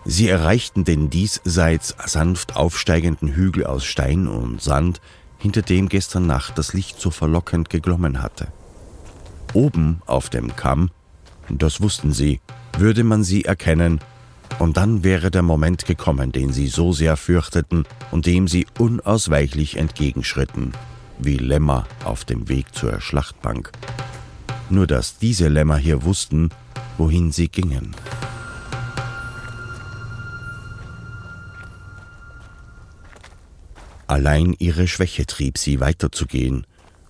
Sie 0.03 0.29
erreichten 0.29 0.83
den 0.83 1.11
diesseits 1.11 1.95
sanft 2.03 2.55
aufsteigenden 2.55 3.35
Hügel 3.35 3.67
aus 3.67 3.85
Stein 3.85 4.27
und 4.27 4.63
Sand, 4.63 4.99
hinter 5.37 5.61
dem 5.61 5.89
gestern 5.89 6.25
Nacht 6.25 6.57
das 6.57 6.73
Licht 6.73 6.99
so 6.99 7.11
verlockend 7.11 7.69
geglommen 7.69 8.19
hatte. 8.23 8.47
Oben 9.53 10.01
auf 10.07 10.31
dem 10.31 10.55
Kamm, 10.55 10.89
das 11.49 11.81
wussten 11.81 12.13
sie, 12.13 12.41
würde 12.79 13.03
man 13.03 13.23
sie 13.23 13.45
erkennen 13.45 13.99
und 14.59 14.77
dann 14.77 15.03
wäre 15.03 15.31
der 15.31 15.41
Moment 15.41 15.85
gekommen, 15.85 16.31
den 16.31 16.53
sie 16.53 16.67
so 16.67 16.93
sehr 16.93 17.17
fürchteten 17.17 17.85
und 18.11 18.25
dem 18.25 18.47
sie 18.47 18.67
unausweichlich 18.77 19.77
entgegenschritten, 19.77 20.71
wie 21.19 21.37
Lämmer 21.37 21.85
auf 22.03 22.25
dem 22.25 22.49
Weg 22.49 22.73
zur 22.73 23.01
Schlachtbank. 23.01 23.71
Nur 24.69 24.87
dass 24.87 25.17
diese 25.17 25.47
Lämmer 25.47 25.77
hier 25.77 26.03
wussten, 26.03 26.49
wohin 26.97 27.31
sie 27.31 27.49
gingen. 27.49 27.95
Allein 34.07 34.55
ihre 34.59 34.87
Schwäche 34.87 35.25
trieb 35.25 35.57
sie 35.57 35.79
weiterzugehen, 35.79 36.67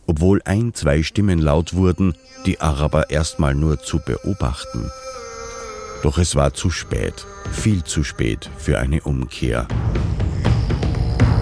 obwohl 0.08 0.42
ein, 0.46 0.74
zwei 0.74 1.04
Stimmen 1.04 1.40
laut 1.40 1.74
wurden, 1.74 2.16
die 2.46 2.62
Araber 2.62 3.10
erstmal 3.10 3.56
nur 3.56 3.80
zu 3.80 4.00
beobachten. 4.00 4.90
Doch 6.03 6.17
es 6.17 6.36
war 6.36 6.53
zu 6.53 6.69
spät, 6.69 7.25
viel 7.50 7.86
zu 7.86 8.03
spät 8.03 8.50
für 8.57 8.77
eine 8.77 9.01
Umkehr. 9.03 9.67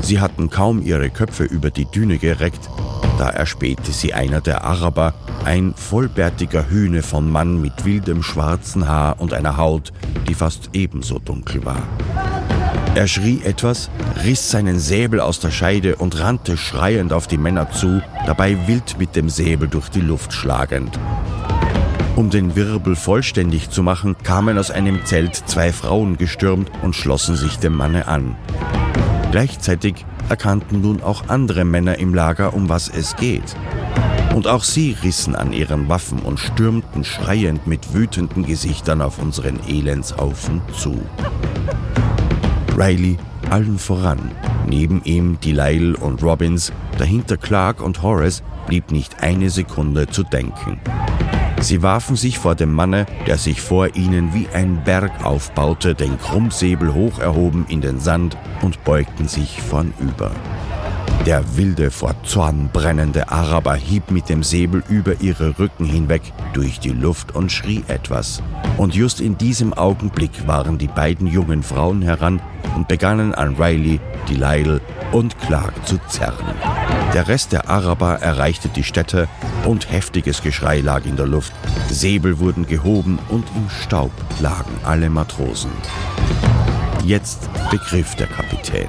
Sie 0.04 0.20
hatten 0.20 0.52
kaum 0.52 0.84
ihre 0.84 1.10
Köpfe 1.10 1.44
über 1.46 1.72
die 1.72 1.86
Düne 1.86 2.20
gereckt, 2.20 2.70
da 3.18 3.30
erspähte 3.30 3.92
sie 3.92 4.14
einer 4.14 4.40
der 4.40 4.64
Araber, 4.64 5.16
ein 5.46 5.74
vollbärtiger 5.76 6.70
Hühne 6.70 7.02
von 7.02 7.32
Mann 7.32 7.60
mit 7.60 7.86
wildem 7.86 8.22
schwarzen 8.22 8.88
Haar 8.88 9.20
und 9.20 9.34
einer 9.34 9.58
Haut, 9.58 9.92
die 10.30 10.36
fast 10.36 10.70
ebenso 10.74 11.18
dunkel 11.18 11.66
war. 11.66 11.82
Er 12.94 13.08
schrie 13.08 13.42
etwas, 13.44 13.90
riss 14.24 14.52
seinen 14.52 14.78
Säbel 14.78 15.22
aus 15.22 15.40
der 15.40 15.50
Scheide 15.50 15.96
und 15.96 16.20
rannte 16.20 16.56
schreiend 16.56 17.14
auf 17.14 17.26
die 17.26 17.38
Männer 17.38 17.72
zu, 17.72 18.04
dabei 18.28 18.68
wild 18.68 19.00
mit 19.00 19.16
dem 19.16 19.28
Säbel 19.28 19.68
durch 19.68 19.90
die 19.90 20.02
Luft 20.02 20.34
schlagend. 20.34 21.00
Um 22.22 22.30
den 22.30 22.56
Wirbel 22.56 22.96
vollständig 22.96 23.72
zu 23.72 23.82
machen, 23.82 24.16
kamen 24.22 24.60
aus 24.60 24.70
einem 24.70 25.04
Zelt 25.06 25.36
zwei 25.36 25.74
Frauen 25.74 26.18
gestürmt 26.18 26.70
und 26.84 26.96
schlossen 26.96 27.36
sich 27.36 27.58
dem 27.58 27.74
Manne 27.74 28.08
an. 28.08 28.36
Gleichzeitig 29.32 30.06
erkannten 30.30 30.82
nun 30.82 31.02
auch 31.02 31.30
andere 31.30 31.66
Männer 31.66 31.98
im 31.98 32.14
Lager, 32.14 32.54
um 32.54 32.70
was 32.70 32.90
es 32.90 33.16
geht. 33.16 33.56
Und 34.36 34.46
auch 34.46 34.64
sie 34.64 34.96
rissen 35.02 35.36
an 35.36 35.52
ihren 35.52 35.90
Waffen 35.90 36.20
und 36.20 36.40
stürmten 36.40 37.04
schreiend 37.04 37.66
mit 37.66 37.92
wütenden 37.92 38.46
Gesichtern 38.46 39.02
auf 39.02 39.18
unseren 39.18 39.60
Elendshaufen 39.68 40.62
zu. 40.78 41.02
Riley 42.78 43.18
allen 43.50 43.80
voran, 43.80 44.30
neben 44.68 45.04
ihm 45.06 45.40
Delisle 45.44 45.98
und 45.98 46.22
Robbins, 46.22 46.72
dahinter 47.00 47.38
Clark 47.38 47.82
und 47.82 48.04
Horace 48.04 48.44
blieb 48.68 48.92
nicht 48.92 49.24
eine 49.24 49.50
Sekunde 49.50 50.06
zu 50.06 50.22
denken. 50.22 50.80
Sie 51.62 51.84
warfen 51.84 52.16
sich 52.16 52.40
vor 52.40 52.56
dem 52.56 52.74
Manne, 52.74 53.06
der 53.28 53.38
sich 53.38 53.62
vor 53.62 53.96
ihnen 53.96 54.34
wie 54.34 54.48
ein 54.50 54.84
Berg 54.84 55.24
aufbaute, 55.24 55.94
den 55.94 56.18
Krummsäbel 56.18 56.94
hoch 56.94 57.20
erhoben 57.20 57.66
in 57.70 57.82
den 57.82 58.00
Sand 58.00 58.36
und 58.62 58.84
beugten 58.84 59.28
sich 59.28 59.62
vornüber. 59.62 60.32
Der 61.28 61.56
wilde, 61.56 61.92
vor 61.92 62.16
Zorn 62.24 62.72
brennende 62.74 63.30
Araber 63.30 63.76
hieb 63.76 64.10
mit 64.10 64.28
dem 64.28 64.42
Säbel 64.42 64.82
über 64.90 65.22
ihre 65.22 65.60
Rücken 65.60 65.86
hinweg 65.86 66.24
durch 66.54 66.80
die 66.80 66.90
Luft 66.90 67.36
und 67.36 67.52
schrie 67.52 67.84
etwas. 67.88 68.42
Und 68.78 68.96
just 68.96 69.22
in 69.22 69.38
diesem 69.38 69.72
Augenblick 69.72 70.48
waren 70.48 70.80
die 70.80 70.88
beiden 70.88 71.28
jungen 71.28 71.62
Frauen 71.62 72.02
heran 72.02 72.42
und 72.76 72.88
begannen 72.88 73.36
an 73.36 73.56
Riley, 73.56 74.00
Delisle 74.28 74.82
und 75.12 75.38
Clark 75.42 75.74
zu 75.86 76.00
zerren. 76.08 76.56
Der 77.14 77.28
Rest 77.28 77.52
der 77.52 77.70
Araber 77.70 78.16
erreichte 78.16 78.70
die 78.70 78.84
Städte 78.84 79.28
und 79.66 79.92
heftiges 79.92 80.42
Geschrei 80.42 80.80
lag 80.82 81.06
in 81.06 81.16
der 81.16 81.28
Luft. 81.28 81.54
Säbel 81.90 82.40
wurden 82.40 82.66
gehoben 82.66 83.20
und 83.30 83.46
im 83.56 83.70
Staub 83.70 84.12
lagen 84.40 84.74
alle 84.84 85.10
Matrosen. 85.10 85.72
Jetzt 87.06 87.50
begriff 87.70 88.16
der 88.16 88.28
Kapitän. 88.28 88.88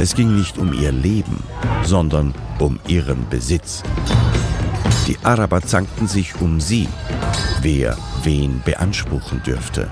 Es 0.00 0.14
ging 0.14 0.36
nicht 0.36 0.58
um 0.58 0.72
ihr 0.72 0.92
Leben, 0.92 1.42
sondern 1.82 2.34
um 2.58 2.78
ihren 2.86 3.28
Besitz. 3.28 3.82
Die 5.06 5.18
Araber 5.24 5.62
zankten 5.62 6.06
sich 6.06 6.40
um 6.40 6.60
sie, 6.60 6.88
wer 7.62 7.96
wen 8.22 8.60
beanspruchen 8.64 9.42
dürfte. 9.42 9.90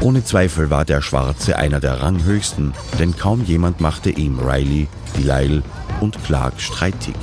Ohne 0.00 0.22
Zweifel 0.22 0.70
war 0.70 0.84
der 0.84 1.02
Schwarze 1.02 1.56
einer 1.56 1.80
der 1.80 2.00
Ranghöchsten, 2.00 2.72
denn 2.98 3.16
kaum 3.16 3.44
jemand 3.44 3.80
machte 3.80 4.10
ihm 4.10 4.38
Riley, 4.38 4.86
Delisle 5.16 5.62
und 6.00 6.22
Clark 6.22 6.60
streitig. 6.60 7.16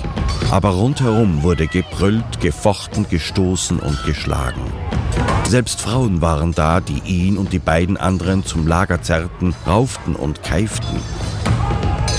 Aber 0.54 0.70
rundherum 0.70 1.42
wurde 1.42 1.66
gebrüllt, 1.66 2.40
gefochten, 2.40 3.08
gestoßen 3.10 3.80
und 3.80 4.06
geschlagen. 4.06 4.62
Selbst 5.50 5.82
Frauen 5.82 6.22
waren 6.22 6.52
da, 6.52 6.80
die 6.80 7.02
ihn 7.06 7.38
und 7.40 7.54
die 7.54 7.60
beiden 7.60 7.98
anderen 7.98 8.46
zum 8.46 8.68
Lager 8.68 9.02
zerrten, 9.02 9.56
rauften 9.66 10.16
und 10.16 10.44
keiften. 10.44 11.00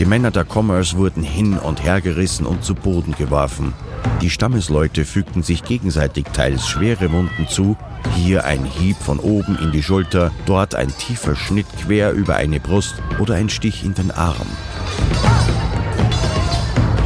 Die 0.01 0.05
Männer 0.05 0.33
der 0.33 0.45
Commerce 0.53 0.97
wurden 0.97 1.23
hin 1.23 1.59
und 1.59 1.85
her 1.85 2.01
gerissen 2.01 2.45
und 2.45 2.65
zu 2.65 2.75
Boden 2.75 3.15
geworfen. 3.17 3.73
Die 4.21 4.31
Stammesleute 4.31 5.05
fügten 5.05 5.45
sich 5.45 5.63
gegenseitig 5.63 6.25
teils 6.33 6.67
schwere 6.67 7.13
Wunden 7.13 7.47
zu, 7.47 7.77
hier 8.17 8.45
ein 8.45 8.65
Hieb 8.65 8.97
von 8.97 9.21
oben 9.21 9.57
in 9.63 9.71
die 9.71 9.85
Schulter, 9.85 10.33
dort 10.45 10.75
ein 10.75 10.93
tiefer 10.99 11.37
Schnitt 11.37 11.67
quer 11.85 12.11
über 12.11 12.35
eine 12.35 12.59
Brust 12.59 12.97
oder 13.21 13.37
ein 13.37 13.49
Stich 13.49 13.85
in 13.85 13.95
den 13.95 14.11
Arm. 14.11 14.49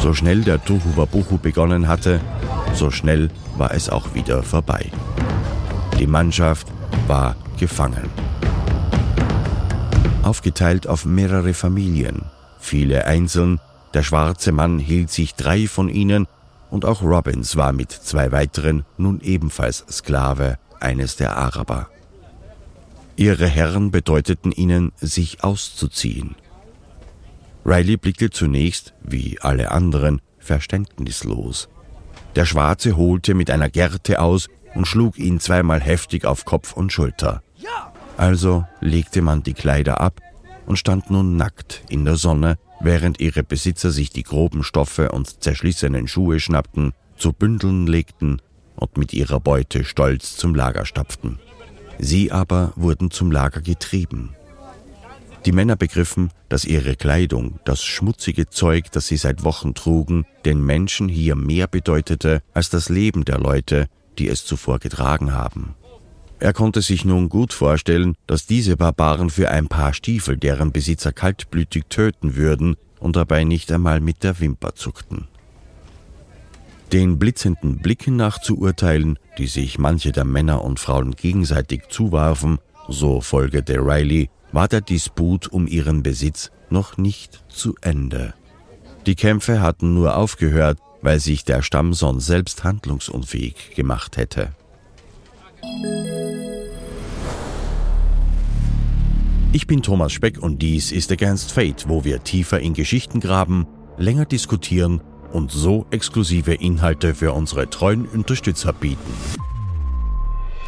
So 0.08 0.14
schnell 0.14 0.40
der 0.40 0.64
Tuhuwabuchu 0.64 1.36
begonnen 1.36 1.86
hatte, 1.86 2.18
so 2.72 2.90
schnell 2.90 3.28
war 3.58 3.74
es 3.74 3.90
auch 3.90 4.14
wieder 4.14 4.42
vorbei. 4.42 4.90
Die 5.98 6.06
Mannschaft 6.06 6.66
war 7.06 7.36
gefangen. 7.58 8.08
Aufgeteilt 10.22 10.86
auf 10.86 11.04
mehrere 11.04 11.52
Familien, 11.52 12.22
viele 12.58 13.04
einzeln, 13.04 13.60
der 13.92 14.02
schwarze 14.02 14.50
Mann 14.50 14.78
hielt 14.78 15.10
sich 15.10 15.34
drei 15.34 15.66
von 15.66 15.90
ihnen 15.90 16.26
und 16.70 16.86
auch 16.86 17.02
Robbins 17.02 17.56
war 17.56 17.74
mit 17.74 17.92
zwei 17.92 18.32
weiteren 18.32 18.86
nun 18.96 19.20
ebenfalls 19.20 19.84
Sklave 19.90 20.56
eines 20.80 21.16
der 21.16 21.36
Araber. 21.36 21.90
Ihre 23.16 23.46
Herren 23.46 23.90
bedeuteten 23.90 24.52
ihnen, 24.52 24.92
sich 25.02 25.44
auszuziehen. 25.44 26.34
Riley 27.64 27.96
blickte 27.96 28.30
zunächst, 28.30 28.94
wie 29.02 29.38
alle 29.40 29.70
anderen, 29.70 30.20
verständnislos. 30.38 31.68
Der 32.36 32.46
Schwarze 32.46 32.96
holte 32.96 33.34
mit 33.34 33.50
einer 33.50 33.68
Gerte 33.68 34.20
aus 34.20 34.48
und 34.74 34.86
schlug 34.86 35.18
ihn 35.18 35.40
zweimal 35.40 35.80
heftig 35.80 36.24
auf 36.24 36.44
Kopf 36.44 36.72
und 36.72 36.92
Schulter. 36.92 37.42
Also 38.16 38.66
legte 38.80 39.22
man 39.22 39.42
die 39.44 39.54
Kleider 39.54 40.00
ab 40.00 40.20
und 40.66 40.76
stand 40.76 41.10
nun 41.10 41.36
nackt 41.36 41.82
in 41.88 42.04
der 42.04 42.16
Sonne, 42.16 42.58
während 42.80 43.20
ihre 43.20 43.44
Besitzer 43.44 43.90
sich 43.92 44.10
die 44.10 44.24
groben 44.24 44.64
Stoffe 44.64 45.12
und 45.12 45.42
zerschlissenen 45.42 46.08
Schuhe 46.08 46.40
schnappten, 46.40 46.94
zu 47.16 47.32
Bündeln 47.32 47.86
legten 47.86 48.42
und 48.74 48.96
mit 48.96 49.12
ihrer 49.12 49.40
Beute 49.40 49.84
stolz 49.84 50.36
zum 50.36 50.54
Lager 50.54 50.84
stapften. 50.84 51.38
Sie 51.98 52.30
aber 52.30 52.72
wurden 52.76 53.10
zum 53.10 53.30
Lager 53.30 53.60
getrieben. 53.60 54.34
Die 55.48 55.52
Männer 55.52 55.76
begriffen, 55.76 56.30
dass 56.50 56.66
ihre 56.66 56.94
Kleidung, 56.94 57.58
das 57.64 57.82
schmutzige 57.82 58.50
Zeug, 58.50 58.92
das 58.92 59.06
sie 59.06 59.16
seit 59.16 59.44
Wochen 59.44 59.72
trugen, 59.72 60.26
den 60.44 60.62
Menschen 60.62 61.08
hier 61.08 61.36
mehr 61.36 61.66
bedeutete 61.66 62.42
als 62.52 62.68
das 62.68 62.90
Leben 62.90 63.24
der 63.24 63.38
Leute, 63.38 63.88
die 64.18 64.28
es 64.28 64.44
zuvor 64.44 64.78
getragen 64.78 65.32
haben. 65.32 65.74
Er 66.38 66.52
konnte 66.52 66.82
sich 66.82 67.06
nun 67.06 67.30
gut 67.30 67.54
vorstellen, 67.54 68.14
dass 68.26 68.44
diese 68.44 68.76
Barbaren 68.76 69.30
für 69.30 69.50
ein 69.50 69.68
paar 69.68 69.94
Stiefel 69.94 70.36
deren 70.36 70.70
Besitzer 70.70 71.12
kaltblütig 71.12 71.84
töten 71.88 72.36
würden 72.36 72.76
und 73.00 73.16
dabei 73.16 73.44
nicht 73.44 73.72
einmal 73.72 74.00
mit 74.02 74.24
der 74.24 74.40
Wimper 74.40 74.74
zuckten. 74.74 75.28
Den 76.92 77.18
blitzenden 77.18 77.78
Blicken 77.78 78.16
nach 78.16 78.38
zu 78.38 78.58
urteilen, 78.58 79.18
die 79.38 79.46
sich 79.46 79.78
manche 79.78 80.12
der 80.12 80.26
Männer 80.26 80.62
und 80.62 80.78
Frauen 80.78 81.12
gegenseitig 81.12 81.84
zuwarfen, 81.88 82.58
so 82.86 83.22
folgete 83.22 83.78
Riley, 83.78 84.28
war 84.52 84.68
der 84.68 84.80
Disput 84.80 85.48
um 85.48 85.66
ihren 85.66 86.02
Besitz 86.02 86.50
noch 86.70 86.96
nicht 86.96 87.44
zu 87.48 87.74
Ende. 87.80 88.34
Die 89.06 89.14
Kämpfe 89.14 89.60
hatten 89.60 89.94
nur 89.94 90.16
aufgehört, 90.16 90.78
weil 91.02 91.20
sich 91.20 91.44
der 91.44 91.62
Stammsohn 91.62 92.20
selbst 92.20 92.64
handlungsunfähig 92.64 93.74
gemacht 93.74 94.16
hätte. 94.16 94.52
Ich 99.52 99.66
bin 99.66 99.82
Thomas 99.82 100.12
Speck 100.12 100.38
und 100.42 100.60
dies 100.60 100.92
ist 100.92 101.10
Against 101.10 101.52
Fate, 101.52 101.88
wo 101.88 102.04
wir 102.04 102.22
tiefer 102.22 102.60
in 102.60 102.74
Geschichten 102.74 103.20
graben, 103.20 103.66
länger 103.96 104.26
diskutieren 104.26 105.00
und 105.32 105.50
so 105.50 105.86
exklusive 105.90 106.54
Inhalte 106.54 107.14
für 107.14 107.32
unsere 107.32 107.68
treuen 107.70 108.06
Unterstützer 108.06 108.72
bieten. 108.72 109.12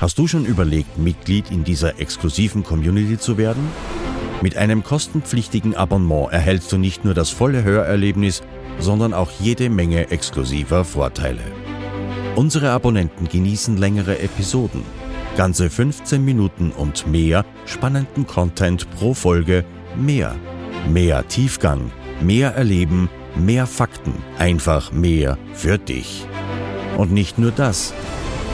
Hast 0.01 0.19
du 0.19 0.27
schon 0.27 0.47
überlegt, 0.47 0.97
Mitglied 0.97 1.51
in 1.51 1.63
dieser 1.63 2.01
exklusiven 2.01 2.65
Community 2.65 3.19
zu 3.19 3.37
werden? 3.37 3.69
Mit 4.41 4.57
einem 4.57 4.83
kostenpflichtigen 4.83 5.77
Abonnement 5.77 6.33
erhältst 6.33 6.73
du 6.73 6.79
nicht 6.79 7.05
nur 7.05 7.13
das 7.13 7.29
volle 7.29 7.65
Hörerlebnis, 7.65 8.41
sondern 8.79 9.13
auch 9.13 9.31
jede 9.41 9.69
Menge 9.69 10.11
exklusiver 10.11 10.87
Vorteile. 10.87 11.43
Unsere 12.35 12.71
Abonnenten 12.71 13.29
genießen 13.29 13.77
längere 13.77 14.21
Episoden, 14.21 14.85
ganze 15.37 15.69
15 15.69 16.25
Minuten 16.25 16.71
und 16.71 17.07
mehr 17.07 17.45
spannenden 17.67 18.27
Content 18.27 18.91
pro 18.93 19.13
Folge, 19.13 19.67
mehr, 19.99 20.35
mehr 20.89 21.29
Tiefgang, 21.29 21.93
mehr 22.23 22.55
Erleben, 22.55 23.11
mehr 23.37 23.67
Fakten, 23.67 24.15
einfach 24.39 24.93
mehr 24.93 25.37
für 25.53 25.77
dich. 25.77 26.27
Und 26.97 27.13
nicht 27.13 27.39
nur 27.39 27.51
das. 27.51 27.93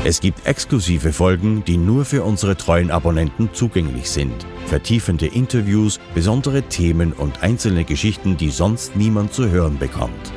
Es 0.07 0.21
gibt 0.21 0.47
exklusive 0.47 1.13
Folgen, 1.13 1.65
die 1.65 1.77
nur 1.77 2.05
für 2.05 2.23
unsere 2.23 2.57
treuen 2.57 2.93
Abonnenten 2.93 3.51
zugänglich 3.53 4.09
sind. 4.09 4.47
Vertiefende 4.67 5.27
Interviews, 5.27 5.99
besondere 6.15 6.63
Themen 6.63 7.13
und 7.13 7.43
einzelne 7.43 7.83
Geschichten, 7.83 8.37
die 8.37 8.51
sonst 8.51 8.95
niemand 8.95 9.33
zu 9.33 9.51
hören 9.51 9.81
bekommt. 9.81 10.33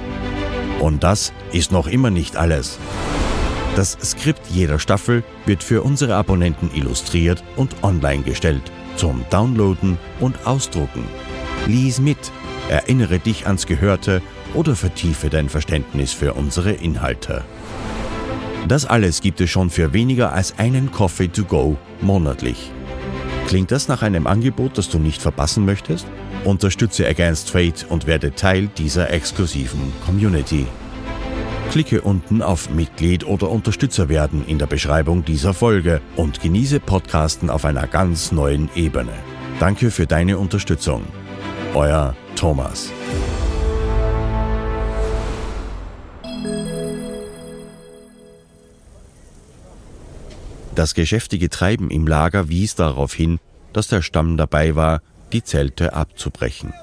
Und 0.80 1.04
das 1.04 1.34
ist 1.52 1.72
noch 1.72 1.86
immer 1.86 2.10
nicht 2.10 2.36
alles. 2.36 2.80
Das 3.76 3.92
Skript 4.04 4.42
jeder 4.50 4.80
Staffel 4.80 5.24
wird 5.46 5.62
für 5.64 5.84
unsere 5.84 6.16
Abonnenten 6.16 6.72
illustriert 6.74 7.44
und 7.56 7.84
online 7.84 8.24
gestellt, 8.24 8.72
zum 8.96 9.24
Downloaden 9.30 10.00
und 10.20 10.48
Ausdrucken. 10.48 11.04
Lies 11.68 12.00
mit, 12.00 12.32
erinnere 12.70 13.20
dich 13.20 13.46
ans 13.46 13.68
Gehörte 13.68 14.24
oder 14.56 14.76
vertiefe 14.76 15.30
dein 15.30 15.48
Verständnis 15.48 16.12
für 16.12 16.34
unsere 16.34 16.72
Inhalte. 16.72 17.44
Das 18.70 18.86
alles 18.86 19.22
gibt 19.22 19.42
es 19.42 19.50
schon 19.50 19.72
für 19.72 19.94
weniger 19.94 20.32
als 20.32 20.60
einen 20.60 20.92
Coffee 20.92 21.28
to 21.28 21.44
go 21.44 21.76
monatlich. 22.02 22.72
Klingt 23.48 23.72
das 23.72 23.88
nach 23.88 24.04
einem 24.04 24.28
Angebot, 24.28 24.78
das 24.78 24.90
du 24.90 25.00
nicht 25.00 25.24
verpassen 25.24 25.66
möchtest? 25.66 26.06
Unterstütze 26.44 27.08
Against 27.08 27.50
Fate 27.50 27.88
und 27.90 28.06
werde 28.06 28.36
Teil 28.36 28.68
dieser 28.78 29.10
exklusiven 29.10 29.92
Community. 30.06 30.68
Klicke 31.72 32.02
unten 32.02 32.44
auf 32.44 32.70
Mitglied 32.70 33.26
oder 33.26 33.50
Unterstützer 33.50 34.08
werden 34.08 34.46
in 34.46 34.60
der 34.60 34.68
Beschreibung 34.68 35.26
dieser 35.26 35.56
Folge 35.56 36.00
und 36.16 36.40
genieße 36.40 36.80
Podcasten 36.80 37.50
auf 37.50 37.66
einer 37.66 37.88
ganz 37.88 38.32
neuen 38.32 38.70
Ebene. 38.76 39.14
Danke 39.60 39.90
für 39.90 40.06
deine 40.06 40.38
Unterstützung. 40.38 41.06
Euer 41.74 42.16
Thomas. 42.36 42.92
Das 50.76 50.94
geschäftige 50.94 51.50
Treiben 51.50 51.90
im 51.90 52.08
Lager 52.08 52.50
wies 52.50 52.76
darauf 52.76 53.14
hin, 53.14 53.40
dass 53.74 53.88
der 53.88 54.02
Stamm 54.02 54.38
dabei 54.38 54.76
war, 54.76 55.02
die 55.32 55.44
Zelte 55.44 55.94
abzubrechen. 55.94 56.74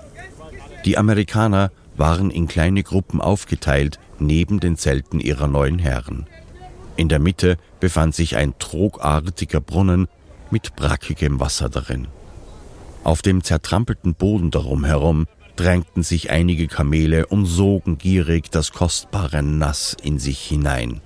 Die 0.85 0.99
Amerikaner 0.99 1.71
waren 1.97 2.31
in 2.31 2.47
kleine 2.47 2.83
Gruppen 2.83 3.21
aufgeteilt 3.21 3.99
neben 4.19 4.61
den 4.61 4.77
Zelten 4.77 5.21
ihrer 5.21 5.49
neuen 5.49 5.79
Herren. 5.79 6.27
In 6.97 7.09
der 7.09 7.19
Mitte 7.19 7.59
befand 7.81 8.15
sich 8.15 8.37
ein 8.37 8.59
trogartiger 8.59 9.61
Brunnen 9.61 10.09
mit 10.51 10.77
brackigem 10.77 11.41
Wasser 11.41 11.69
darin. 11.69 12.09
Auf 13.05 13.23
dem 13.23 13.45
zertrampelten 13.45 14.15
Boden 14.15 14.51
darum 14.51 14.85
herum 14.85 15.27
drängten 15.57 16.03
sich 16.03 16.31
einige 16.31 16.69
Kamele 16.69 17.27
und 17.27 17.47
sogen 17.47 17.99
gierig 17.99 18.51
das 18.51 18.73
kostbare 18.73 19.43
Nass 19.43 19.97
in 20.03 20.19
sich 20.19 20.41
hinein. 20.41 21.01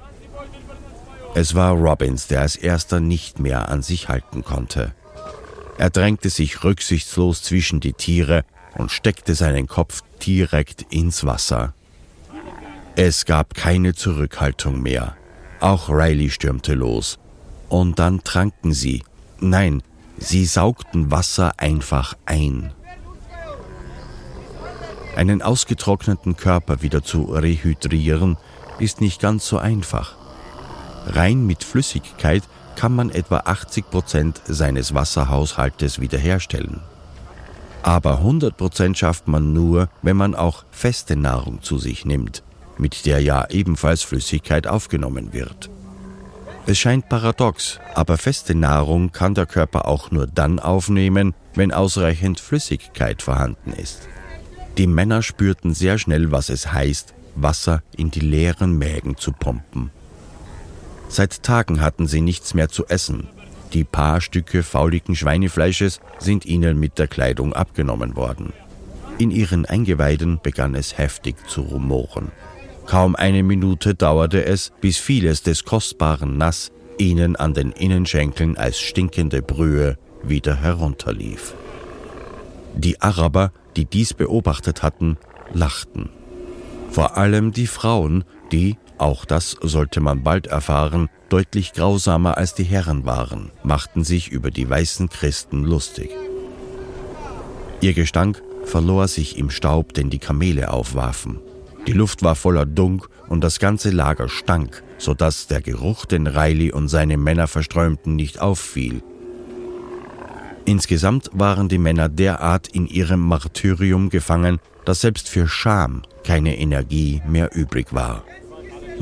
Es 1.34 1.54
war 1.54 1.72
Robbins, 1.72 2.26
der 2.26 2.40
als 2.40 2.56
erster 2.56 3.00
nicht 3.00 3.38
mehr 3.38 3.68
an 3.68 3.82
sich 3.82 4.08
halten 4.08 4.44
konnte. 4.44 4.92
Er 5.78 5.90
drängte 5.90 6.28
sich 6.28 6.64
rücksichtslos 6.64 7.42
zwischen 7.42 7.80
die 7.80 7.92
Tiere 7.92 8.44
und 8.76 8.90
steckte 8.90 9.34
seinen 9.34 9.66
Kopf 9.66 10.02
direkt 10.26 10.86
ins 10.90 11.24
Wasser. 11.24 11.72
Es 12.96 13.24
gab 13.24 13.54
keine 13.54 13.94
Zurückhaltung 13.94 14.82
mehr. 14.82 15.16
Auch 15.60 15.88
Riley 15.88 16.30
stürmte 16.30 16.74
los. 16.74 17.18
Und 17.68 17.98
dann 17.98 18.24
tranken 18.24 18.74
sie. 18.74 19.04
Nein, 19.38 19.82
sie 20.18 20.44
saugten 20.44 21.10
Wasser 21.10 21.52
einfach 21.58 22.14
ein. 22.26 22.72
Einen 25.16 25.42
ausgetrockneten 25.42 26.36
Körper 26.36 26.82
wieder 26.82 27.02
zu 27.02 27.24
rehydrieren, 27.24 28.36
ist 28.78 29.00
nicht 29.00 29.20
ganz 29.20 29.46
so 29.46 29.58
einfach. 29.58 30.19
Rein 31.14 31.46
mit 31.46 31.64
Flüssigkeit 31.64 32.42
kann 32.76 32.94
man 32.94 33.10
etwa 33.10 33.38
80 33.44 33.90
Prozent 33.90 34.40
seines 34.46 34.94
Wasserhaushaltes 34.94 36.00
wiederherstellen. 36.00 36.80
Aber 37.82 38.18
100 38.18 38.56
Prozent 38.56 38.98
schafft 38.98 39.26
man 39.26 39.52
nur, 39.52 39.88
wenn 40.02 40.16
man 40.16 40.34
auch 40.34 40.64
feste 40.70 41.16
Nahrung 41.16 41.62
zu 41.62 41.78
sich 41.78 42.04
nimmt, 42.04 42.42
mit 42.78 43.06
der 43.06 43.20
ja 43.20 43.46
ebenfalls 43.50 44.02
Flüssigkeit 44.02 44.66
aufgenommen 44.66 45.32
wird. 45.32 45.70
Es 46.66 46.78
scheint 46.78 47.08
paradox, 47.08 47.80
aber 47.94 48.18
feste 48.18 48.54
Nahrung 48.54 49.12
kann 49.12 49.34
der 49.34 49.46
Körper 49.46 49.88
auch 49.88 50.10
nur 50.10 50.26
dann 50.26 50.58
aufnehmen, 50.58 51.34
wenn 51.54 51.72
ausreichend 51.72 52.38
Flüssigkeit 52.38 53.22
vorhanden 53.22 53.72
ist. 53.72 54.08
Die 54.78 54.86
Männer 54.86 55.22
spürten 55.22 55.74
sehr 55.74 55.98
schnell, 55.98 56.30
was 56.32 56.48
es 56.48 56.72
heißt, 56.72 57.14
Wasser 57.34 57.82
in 57.96 58.10
die 58.10 58.20
leeren 58.20 58.78
Mägen 58.78 59.16
zu 59.16 59.32
pumpen. 59.32 59.90
Seit 61.10 61.42
Tagen 61.42 61.80
hatten 61.80 62.06
sie 62.06 62.20
nichts 62.20 62.54
mehr 62.54 62.68
zu 62.68 62.86
essen. 62.86 63.26
Die 63.72 63.82
paar 63.82 64.20
Stücke 64.20 64.62
fauligen 64.62 65.16
Schweinefleisches 65.16 66.00
sind 66.20 66.46
ihnen 66.46 66.78
mit 66.78 67.00
der 67.00 67.08
Kleidung 67.08 67.52
abgenommen 67.52 68.14
worden. 68.14 68.52
In 69.18 69.32
ihren 69.32 69.66
Eingeweiden 69.66 70.38
begann 70.40 70.76
es 70.76 70.98
heftig 70.98 71.34
zu 71.48 71.62
rumoren. 71.62 72.30
Kaum 72.86 73.16
eine 73.16 73.42
Minute 73.42 73.96
dauerte 73.96 74.44
es, 74.44 74.72
bis 74.80 74.98
vieles 74.98 75.42
des 75.42 75.64
kostbaren 75.64 76.38
Nass 76.38 76.70
ihnen 76.96 77.34
an 77.34 77.54
den 77.54 77.72
Innenschenkeln 77.72 78.56
als 78.56 78.78
stinkende 78.78 79.42
Brühe 79.42 79.98
wieder 80.22 80.54
herunterlief. 80.54 81.54
Die 82.76 83.00
Araber, 83.00 83.52
die 83.76 83.84
dies 83.84 84.14
beobachtet 84.14 84.84
hatten, 84.84 85.16
lachten. 85.52 86.08
Vor 86.90 87.16
allem 87.16 87.52
die 87.52 87.66
Frauen, 87.66 88.24
die, 88.52 88.76
auch 89.00 89.24
das 89.24 89.56
sollte 89.60 90.00
man 90.00 90.22
bald 90.22 90.46
erfahren, 90.46 91.08
deutlich 91.28 91.72
grausamer 91.72 92.36
als 92.36 92.54
die 92.54 92.64
Herren 92.64 93.06
waren, 93.06 93.50
machten 93.62 94.04
sich 94.04 94.28
über 94.28 94.50
die 94.50 94.68
weißen 94.68 95.08
Christen 95.08 95.64
lustig. 95.64 96.10
Ihr 97.80 97.94
Gestank 97.94 98.42
verlor 98.64 99.08
sich 99.08 99.38
im 99.38 99.50
Staub, 99.50 99.94
den 99.94 100.10
die 100.10 100.18
Kamele 100.18 100.70
aufwarfen. 100.70 101.40
Die 101.86 101.92
Luft 101.92 102.22
war 102.22 102.34
voller 102.34 102.66
Dunk 102.66 103.08
und 103.28 103.42
das 103.42 103.58
ganze 103.58 103.90
Lager 103.90 104.28
stank, 104.28 104.82
so 104.98 105.14
dass 105.14 105.46
der 105.46 105.62
Geruch, 105.62 106.04
den 106.04 106.26
Riley 106.26 106.72
und 106.72 106.88
seine 106.88 107.16
Männer 107.16 107.46
verströmten, 107.46 108.16
nicht 108.16 108.40
auffiel. 108.40 109.02
Insgesamt 110.66 111.30
waren 111.32 111.68
die 111.68 111.78
Männer 111.78 112.08
derart 112.08 112.68
in 112.68 112.86
ihrem 112.86 113.20
Martyrium 113.20 114.10
gefangen, 114.10 114.60
dass 114.84 115.00
selbst 115.00 115.28
für 115.28 115.48
Scham 115.48 116.02
keine 116.22 116.58
Energie 116.58 117.22
mehr 117.26 117.50
übrig 117.54 117.94
war. 117.94 118.24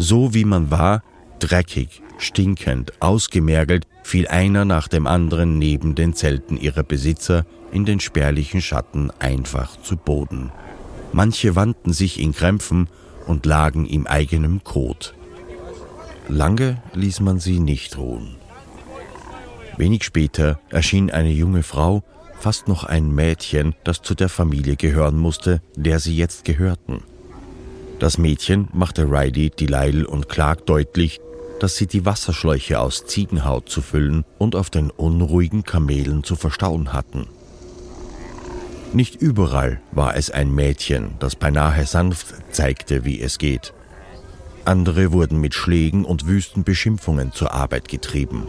So 0.00 0.32
wie 0.32 0.44
man 0.44 0.70
war, 0.70 1.02
dreckig, 1.40 2.02
stinkend, 2.18 2.92
ausgemergelt, 3.00 3.84
fiel 4.04 4.28
einer 4.28 4.64
nach 4.64 4.86
dem 4.86 5.08
anderen 5.08 5.58
neben 5.58 5.96
den 5.96 6.14
Zelten 6.14 6.56
ihrer 6.56 6.84
Besitzer 6.84 7.44
in 7.72 7.84
den 7.84 7.98
spärlichen 7.98 8.62
Schatten 8.62 9.10
einfach 9.18 9.82
zu 9.82 9.96
Boden. 9.96 10.52
Manche 11.12 11.56
wandten 11.56 11.92
sich 11.92 12.20
in 12.20 12.32
Krämpfen 12.32 12.88
und 13.26 13.44
lagen 13.44 13.86
im 13.86 14.06
eigenen 14.06 14.62
Kot. 14.62 15.14
Lange 16.28 16.80
ließ 16.94 17.18
man 17.20 17.40
sie 17.40 17.58
nicht 17.58 17.98
ruhen. 17.98 18.36
Wenig 19.78 20.04
später 20.04 20.60
erschien 20.70 21.10
eine 21.10 21.32
junge 21.32 21.64
Frau, 21.64 22.04
fast 22.38 22.68
noch 22.68 22.84
ein 22.84 23.12
Mädchen, 23.12 23.74
das 23.82 24.00
zu 24.02 24.14
der 24.14 24.28
Familie 24.28 24.76
gehören 24.76 25.16
musste, 25.16 25.60
der 25.74 25.98
sie 25.98 26.16
jetzt 26.16 26.44
gehörten. 26.44 27.02
Das 27.98 28.16
Mädchen 28.16 28.68
machte 28.72 29.10
Riley, 29.10 29.50
Delisle 29.50 30.06
und 30.06 30.28
Clark 30.28 30.66
deutlich, 30.66 31.20
dass 31.58 31.76
sie 31.76 31.88
die 31.88 32.04
Wasserschläuche 32.04 32.78
aus 32.78 33.06
Ziegenhaut 33.06 33.68
zu 33.68 33.82
füllen 33.82 34.24
und 34.38 34.54
auf 34.54 34.70
den 34.70 34.90
unruhigen 34.90 35.64
Kamelen 35.64 36.22
zu 36.22 36.36
verstauen 36.36 36.92
hatten. 36.92 37.26
Nicht 38.92 39.16
überall 39.16 39.80
war 39.90 40.16
es 40.16 40.30
ein 40.30 40.54
Mädchen, 40.54 41.16
das 41.18 41.34
beinahe 41.34 41.84
sanft 41.86 42.34
zeigte, 42.52 43.04
wie 43.04 43.20
es 43.20 43.38
geht. 43.38 43.74
Andere 44.64 45.12
wurden 45.12 45.40
mit 45.40 45.54
Schlägen 45.54 46.04
und 46.04 46.26
wüsten 46.26 46.62
Beschimpfungen 46.62 47.32
zur 47.32 47.52
Arbeit 47.52 47.88
getrieben. 47.88 48.44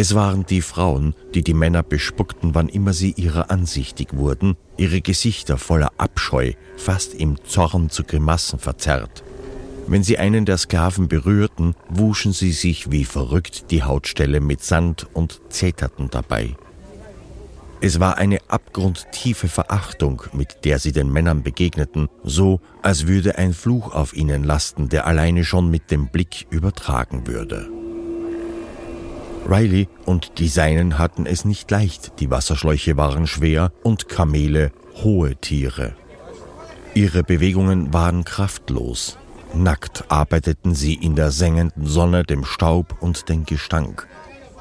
Es 0.00 0.14
waren 0.14 0.46
die 0.46 0.60
Frauen, 0.60 1.16
die 1.34 1.42
die 1.42 1.54
Männer 1.54 1.82
bespuckten, 1.82 2.54
wann 2.54 2.68
immer 2.68 2.92
sie 2.92 3.14
ihrer 3.16 3.50
ansichtig 3.50 4.10
wurden, 4.12 4.56
ihre 4.76 5.00
Gesichter 5.00 5.58
voller 5.58 5.90
Abscheu, 5.98 6.52
fast 6.76 7.14
im 7.14 7.44
Zorn 7.44 7.90
zu 7.90 8.04
Grimassen 8.04 8.60
verzerrt. 8.60 9.24
Wenn 9.88 10.04
sie 10.04 10.16
einen 10.16 10.44
der 10.44 10.56
Sklaven 10.56 11.08
berührten, 11.08 11.74
wuschen 11.88 12.32
sie 12.32 12.52
sich 12.52 12.92
wie 12.92 13.04
verrückt 13.04 13.72
die 13.72 13.82
Hautstelle 13.82 14.38
mit 14.38 14.62
Sand 14.62 15.08
und 15.14 15.40
zeterten 15.48 16.10
dabei. 16.12 16.54
Es 17.80 17.98
war 17.98 18.18
eine 18.18 18.38
abgrundtiefe 18.46 19.48
Verachtung, 19.48 20.22
mit 20.32 20.64
der 20.64 20.78
sie 20.78 20.92
den 20.92 21.12
Männern 21.12 21.42
begegneten, 21.42 22.08
so 22.22 22.60
als 22.82 23.08
würde 23.08 23.36
ein 23.36 23.52
Fluch 23.52 23.92
auf 23.92 24.14
ihnen 24.14 24.44
lasten, 24.44 24.90
der 24.90 25.08
alleine 25.08 25.44
schon 25.44 25.72
mit 25.72 25.90
dem 25.90 26.06
Blick 26.06 26.46
übertragen 26.50 27.26
würde. 27.26 27.68
Riley 29.46 29.88
und 30.04 30.38
die 30.38 30.48
Seinen 30.48 30.98
hatten 30.98 31.26
es 31.26 31.44
nicht 31.44 31.70
leicht, 31.70 32.20
die 32.20 32.30
Wasserschläuche 32.30 32.96
waren 32.96 33.26
schwer 33.26 33.72
und 33.82 34.08
Kamele 34.08 34.72
hohe 35.02 35.36
Tiere. 35.36 35.94
Ihre 36.94 37.22
Bewegungen 37.22 37.92
waren 37.92 38.24
kraftlos. 38.24 39.18
Nackt 39.54 40.04
arbeiteten 40.08 40.74
sie 40.74 40.94
in 40.94 41.14
der 41.14 41.30
sengenden 41.30 41.86
Sonne, 41.86 42.24
dem 42.24 42.44
Staub 42.44 42.96
und 43.00 43.28
dem 43.28 43.44
Gestank. 43.44 44.06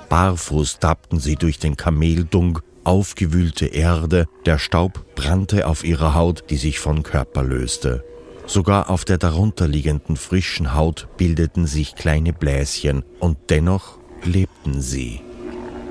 Barfuß 0.10 0.80
tappten 0.80 1.20
sie 1.20 1.36
durch 1.36 1.60
den 1.60 1.76
Kameldung, 1.76 2.60
aufgewühlte 2.84 3.66
Erde, 3.66 4.28
der 4.46 4.60
Staub 4.60 5.06
brannte 5.16 5.68
auf 5.68 5.84
ihrer 5.84 6.16
Haut, 6.16 6.46
die 6.50 6.58
sich 6.58 6.80
von 6.80 7.04
Körper 7.04 7.44
löste. 7.44 8.04
Sogar 8.46 8.90
auf 8.90 9.04
der 9.04 9.18
darunterliegenden 9.18 10.16
frischen 10.16 10.74
Haut 10.74 11.10
bildeten 11.18 11.68
sich 11.68 11.96
kleine 11.96 12.32
Bläschen 12.32 13.04
und 13.20 13.38
dennoch 13.50 13.98
lebten 14.24 14.82
sie. 14.82 15.22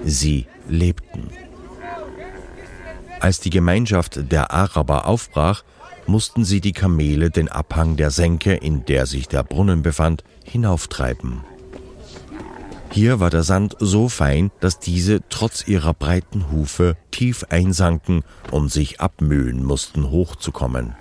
Sie 0.05 0.47
lebten. 0.69 1.31
Als 3.21 3.41
die 3.41 3.51
Gemeinschaft 3.51 4.31
der 4.31 4.53
Araber 4.53 5.07
aufbrach, 5.07 5.65
mussten 6.07 6.45
sie 6.45 6.61
die 6.61 6.73
Kamele 6.73 7.31
den 7.31 7.49
Abhang 7.49 7.97
der 7.97 8.11
Senke, 8.11 8.55
in 8.55 8.85
der 8.85 9.07
sich 9.07 9.29
der 9.29 9.43
Brunnen 9.43 9.83
befand, 9.83 10.23
hinauftreiben. 10.45 11.43
Hier 12.91 13.21
war 13.21 13.31
der 13.31 13.43
Sand 13.43 13.77
so 13.79 14.09
fein, 14.09 14.51
dass 14.61 14.79
diese 14.79 15.21
trotz 15.29 15.67
ihrer 15.67 15.93
breiten 15.93 16.51
Hufe 16.51 16.97
tief 17.11 17.45
einsanken 17.51 18.23
und 18.53 18.71
sich 18.71 19.01
abmühen 19.01 19.65
mussten, 19.65 20.11
hochzukommen. 20.11 20.95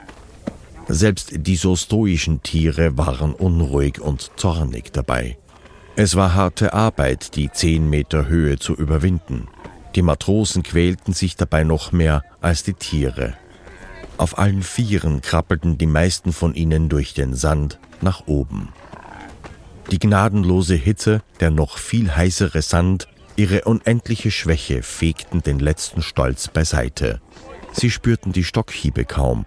Selbst 0.87 1.31
die 1.35 1.55
so 1.55 1.75
stoischen 1.75 2.43
Tiere 2.43 2.97
waren 2.97 3.33
unruhig 3.33 3.99
und 3.99 4.31
zornig 4.35 4.91
dabei. 4.91 5.37
Es 5.97 6.17
war 6.17 6.33
harte 6.33 6.73
Arbeit, 6.73 7.37
die 7.37 7.49
zehn 7.49 7.89
Meter 7.89 8.27
Höhe 8.27 8.59
zu 8.59 8.75
überwinden. 8.75 9.47
Die 9.95 10.01
Matrosen 10.01 10.61
quälten 10.61 11.13
sich 11.13 11.37
dabei 11.37 11.63
noch 11.63 11.93
mehr 11.93 12.21
als 12.41 12.63
die 12.63 12.73
Tiere. 12.73 13.35
Auf 14.17 14.37
allen 14.37 14.61
Vieren 14.61 15.21
krabbelten 15.21 15.77
die 15.77 15.85
meisten 15.85 16.33
von 16.33 16.53
ihnen 16.53 16.89
durch 16.89 17.13
den 17.13 17.33
Sand 17.33 17.79
nach 18.01 18.27
oben. 18.27 18.73
Die 19.89 19.99
gnadenlose 19.99 20.75
Hitze, 20.75 21.21
der 21.39 21.49
noch 21.49 21.77
viel 21.77 22.13
heißere 22.13 22.61
Sand, 22.61 23.07
ihre 23.37 23.61
unendliche 23.61 24.31
Schwäche 24.31 24.83
fegten 24.83 25.43
den 25.43 25.59
letzten 25.59 26.01
Stolz 26.01 26.49
beiseite. 26.49 27.21
Sie 27.71 27.89
spürten 27.89 28.33
die 28.33 28.43
Stockhiebe 28.43 29.05
kaum. 29.05 29.45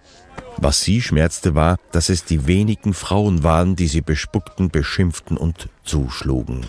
Was 0.61 0.83
sie 0.83 1.01
schmerzte 1.01 1.55
war, 1.55 1.77
dass 1.93 2.09
es 2.09 2.25
die 2.25 2.49
wenigen 2.49 2.93
Frauen 2.93 3.45
waren, 3.45 3.77
die 3.77 3.87
sie 3.87 4.01
bespuckten, 4.01 4.71
beschimpften 4.71 5.37
und 5.37 5.69
zuschlugen. 5.85 6.67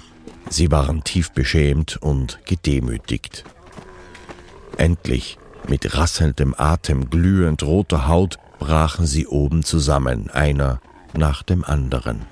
Sie 0.50 0.72
waren 0.72 1.04
tief 1.04 1.32
beschämt 1.32 1.98
und 1.98 2.40
gedemütigt. 2.46 3.46
Endlich, 4.78 5.40
mit 5.68 5.98
rasselndem 5.98 6.54
Atem, 6.58 7.10
glühend 7.10 7.64
roter 7.64 8.08
Haut, 8.08 8.38
brachen 8.60 9.08
sie 9.08 9.26
oben 9.26 9.64
zusammen, 9.64 10.30
einer 10.30 10.82
nach 11.14 11.42
dem 11.42 11.64
anderen. 11.64 12.28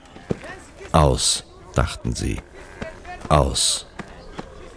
Aus, 0.91 1.43
dachten 1.73 2.13
sie. 2.13 2.37
Aus. 3.29 3.87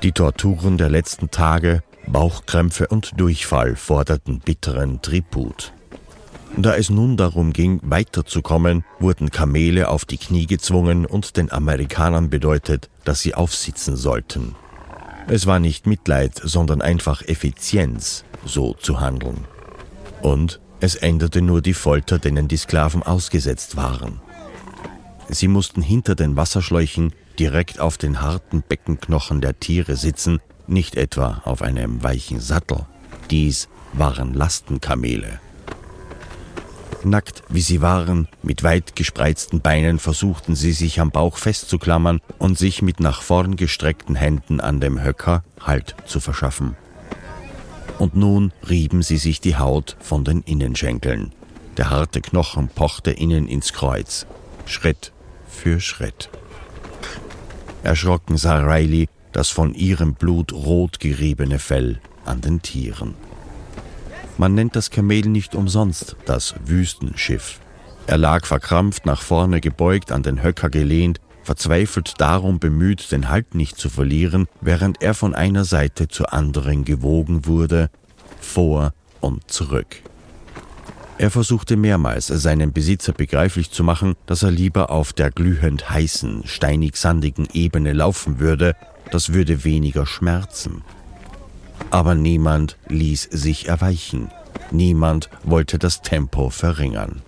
Die 0.03 0.13
Torturen 0.13 0.79
der 0.79 0.89
letzten 0.89 1.31
Tage, 1.31 1.83
Bauchkrämpfe 2.07 2.89
und 2.89 3.21
Durchfall 3.21 3.77
forderten 3.77 4.41
bitteren 4.41 5.03
Tribut. 5.03 5.75
Da 6.63 6.77
es 6.77 6.91
nun 6.91 7.17
darum 7.17 7.55
ging, 7.55 7.81
weiterzukommen, 7.83 8.85
wurden 8.99 9.31
Kamele 9.31 9.89
auf 9.89 10.05
die 10.05 10.19
Knie 10.19 10.45
gezwungen 10.45 11.07
und 11.07 11.39
den 11.39 11.51
Amerikanern 11.51 12.29
bedeutet, 12.29 12.91
dass 13.07 13.21
sie 13.21 13.35
aufsitzen 13.35 13.97
sollten. 13.97 14.55
Es 15.27 15.47
war 15.47 15.59
nicht 15.59 15.87
Mitleid, 15.87 16.39
sondern 16.45 16.83
einfach 16.83 17.23
Effizienz, 17.23 18.25
so 18.45 18.75
zu 18.75 19.01
handeln. 19.01 19.47
Und 20.21 20.61
es 20.81 20.97
änderte 20.97 21.41
nur 21.41 21.63
die 21.63 21.73
Folter, 21.73 22.19
denen 22.19 22.47
die 22.47 22.59
Sklaven 22.59 23.03
ausgesetzt 23.03 23.77
waren. 23.77 24.21
Sie 25.31 25.49
mussten 25.49 25.81
hinter 25.81 26.15
den 26.15 26.37
Wasserschläuchen 26.37 27.15
direkt 27.39 27.81
auf 27.81 27.97
den 27.97 28.21
harten 28.21 28.63
Beckenknochen 28.69 29.41
der 29.41 29.59
Tiere 29.59 29.97
sitzen, 29.97 30.41
nicht 30.67 30.97
etwa 30.97 31.41
auf 31.47 31.63
einem 31.63 32.03
weichen 32.03 32.39
Sattel. 32.39 32.85
Dies 33.31 33.69
waren 33.95 34.35
Lastenkamele. 34.35 35.41
Nackt 37.03 37.43
wie 37.49 37.63
sie 37.63 37.81
waren, 37.81 38.29
mit 38.43 38.63
weit 38.63 38.95
gespreizten 38.95 39.61
Beinen 39.61 39.99
versuchten 39.99 40.55
sie 40.55 40.73
sich 40.73 41.01
am 41.01 41.11
Bauch 41.11 41.39
festzuklammern 41.39 42.21
und 42.39 42.59
sich 42.59 42.83
mit 42.83 43.01
nach 43.01 43.23
vorn 43.23 43.57
gestreckten 43.57 44.15
Händen 44.15 44.61
an 44.61 44.81
dem 44.81 45.03
Höcker 45.03 45.43
Halt 45.61 45.95
zu 46.07 46.21
verschaffen. 46.21 46.77
Und 47.99 48.17
nun 48.17 48.53
rieben 48.69 49.03
sie 49.03 49.19
sich 49.19 49.41
die 49.41 49.57
Haut 49.57 49.97
von 50.01 50.25
den 50.25 50.43
Innenschenkeln. 50.43 51.33
Der 51.77 51.91
harte 51.91 52.21
Knochen 52.21 52.69
pochte 52.69 53.13
ihnen 53.13 53.49
ins 53.49 53.73
Kreuz, 53.73 54.27
Schritt 54.67 55.13
für 55.49 55.81
Schritt. 55.81 56.29
Erschrocken 57.83 58.37
sah 58.37 58.59
Riley 58.59 59.09
das 59.33 59.49
von 59.49 59.75
ihrem 59.75 60.15
Blut 60.15 60.53
rot 60.53 61.01
geriebene 61.01 61.59
Fell 61.59 62.01
an 62.25 62.41
den 62.41 62.63
Tieren. 62.63 63.15
Man 64.41 64.55
nennt 64.55 64.75
das 64.75 64.89
Kamel 64.89 65.27
nicht 65.27 65.55
umsonst 65.55 66.17
das 66.25 66.55
Wüstenschiff. 66.65 67.61
Er 68.07 68.17
lag 68.17 68.47
verkrampft 68.47 69.05
nach 69.05 69.21
vorne 69.21 69.61
gebeugt, 69.61 70.13
an 70.13 70.23
den 70.23 70.43
Höcker 70.43 70.71
gelehnt, 70.71 71.21
verzweifelt 71.43 72.15
darum 72.23 72.59
bemüht, 72.59 73.13
den 73.13 73.29
Halt 73.29 73.55
nicht 73.55 73.77
zu 73.77 73.91
verlieren, 73.91 74.49
während 74.63 75.03
er 75.03 75.13
von 75.13 75.35
einer 75.35 75.67
Seite 75.67 76.09
zur 76.09 76.33
anderen 76.33 76.87
gewogen 76.87 77.45
wurde, 77.45 77.91
vor 78.41 78.95
und 79.21 79.51
zurück. 79.51 79.97
Er 81.19 81.31
versuchte 81.31 81.77
mehrmals, 81.77 82.29
seinem 82.29 82.73
Besitzer 82.73 83.13
begreiflich 83.13 83.71
zu 83.71 83.85
machen, 83.85 84.15
dass 84.25 84.43
er 84.43 84.53
lieber 84.53 84.89
auf 84.89 85.13
der 85.13 85.31
glühend 85.31 85.91
heißen, 85.91 86.47
steinig-sandigen 86.47 87.47
Ebene 87.53 87.93
laufen 87.93 88.39
würde, 88.39 88.75
das 89.11 89.35
würde 89.35 89.65
weniger 89.65 90.07
schmerzen. 90.07 90.83
Aber 91.91 92.15
niemand 92.15 92.79
ließ 92.89 93.29
sich 93.31 93.69
erweichen. 93.69 94.31
Niemand 94.71 95.29
wollte 95.45 95.79
das 95.79 96.03
Tempo 96.03 96.51
verringern. 96.51 97.23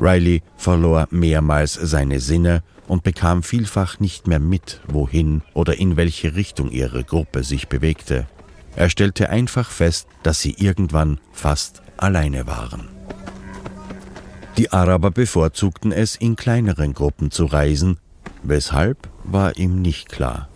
Riley 0.00 0.42
verlor 0.56 1.06
mehrmals 1.10 1.74
seine 1.74 2.20
Sinne 2.20 2.62
und 2.88 3.02
bekam 3.02 3.42
vielfach 3.42 4.00
nicht 4.00 4.26
mehr 4.26 4.40
mit, 4.40 4.80
wohin 4.88 5.42
oder 5.54 5.78
in 5.78 5.96
welche 5.96 6.34
Richtung 6.34 6.70
ihre 6.70 7.04
Gruppe 7.04 7.44
sich 7.44 7.68
bewegte. 7.68 8.26
Er 8.74 8.88
stellte 8.88 9.30
einfach 9.30 9.70
fest, 9.70 10.08
dass 10.22 10.40
sie 10.40 10.54
irgendwann 10.58 11.20
fast 11.32 11.82
alleine 11.96 12.46
waren. 12.46 12.88
Die 14.58 14.72
Araber 14.72 15.10
bevorzugten 15.10 15.92
es, 15.92 16.16
in 16.16 16.36
kleineren 16.36 16.92
Gruppen 16.92 17.30
zu 17.30 17.46
reisen, 17.46 17.98
weshalb 18.42 19.08
war 19.24 19.56
ihm 19.56 19.80
nicht 19.80 20.10
klar. 20.10 20.48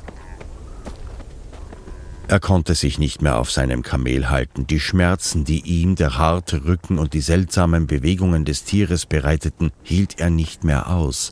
Er 2.28 2.40
konnte 2.40 2.74
sich 2.74 2.98
nicht 2.98 3.22
mehr 3.22 3.38
auf 3.38 3.52
seinem 3.52 3.82
Kamel 3.82 4.28
halten. 4.28 4.66
Die 4.66 4.80
Schmerzen, 4.80 5.44
die 5.44 5.60
ihm 5.60 5.94
der 5.94 6.18
harte 6.18 6.64
Rücken 6.64 6.98
und 6.98 7.12
die 7.12 7.20
seltsamen 7.20 7.86
Bewegungen 7.86 8.44
des 8.44 8.64
Tieres 8.64 9.06
bereiteten, 9.06 9.70
hielt 9.84 10.18
er 10.18 10.30
nicht 10.30 10.64
mehr 10.64 10.90
aus. 10.90 11.30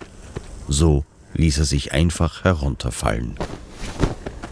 So 0.69 1.05
ließ 1.35 1.59
er 1.59 1.65
sich 1.65 1.93
einfach 1.93 2.45
herunterfallen. 2.45 3.35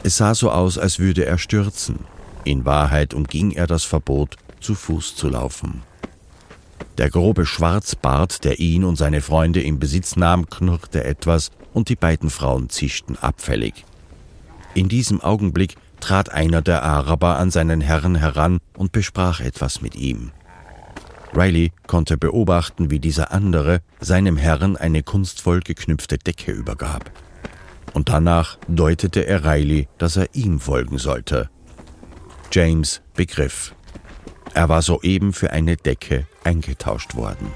Es 0.03 0.17
sah 0.17 0.35
so 0.35 0.51
aus, 0.51 0.79
als 0.79 0.99
würde 0.99 1.25
er 1.25 1.39
stürzen. 1.39 2.01
In 2.43 2.65
Wahrheit 2.65 3.15
umging 3.15 3.53
er 3.53 3.69
das 3.69 3.85
Verbot, 3.85 4.37
zu 4.59 4.75
Fuß 4.75 5.15
zu 5.15 5.29
laufen. 5.29 5.83
Der 6.99 7.09
grobe 7.09 7.47
Schwarzbart, 7.47 8.43
der 8.43 8.59
ihn 8.59 8.83
und 8.83 8.97
seine 8.97 9.21
Freunde 9.21 9.63
in 9.63 9.79
Besitz 9.79 10.17
nahm, 10.17 10.51
knurrte 10.51 11.05
etwas 11.05 11.53
und 11.73 11.89
die 11.89 11.97
beiden 11.97 12.31
Frauen 12.31 12.69
zischten 12.69 13.17
abfällig. 13.17 13.85
In 14.75 14.89
diesem 14.89 15.21
Augenblick 15.21 15.77
trat 16.03 16.33
einer 16.33 16.61
der 16.61 16.83
Araber 16.83 17.39
an 17.39 17.51
seinen 17.51 17.81
Herrn 17.81 18.17
heran 18.17 18.59
und 18.77 18.93
besprach 18.93 19.41
etwas 19.41 19.81
mit 19.81 19.95
ihm. 19.95 20.33
Riley 21.35 21.73
konnte 21.87 22.19
beobachten, 22.19 22.91
wie 22.91 22.99
dieser 22.99 23.33
andere 23.33 23.81
seinem 24.01 24.37
Herrn 24.37 24.77
eine 24.77 25.03
kunstvoll 25.03 25.61
geknüpfte 25.61 26.19
Decke 26.19 26.53
übergab. 26.53 27.11
Und 27.95 28.09
danach 28.09 28.59
deutete 28.69 29.27
er 29.27 29.45
Riley, 29.45 29.89
dass 29.97 30.17
er 30.17 30.35
ihm 30.35 30.61
folgen 30.61 30.99
sollte. 30.99 31.49
James 32.51 33.01
begriff. 33.15 33.75
Er 34.55 34.69
war 34.69 34.83
soeben 34.83 35.33
für 35.33 35.53
eine 35.53 35.77
Decke 35.77 36.27
eingetauscht 36.45 37.15
worden. 37.15 37.47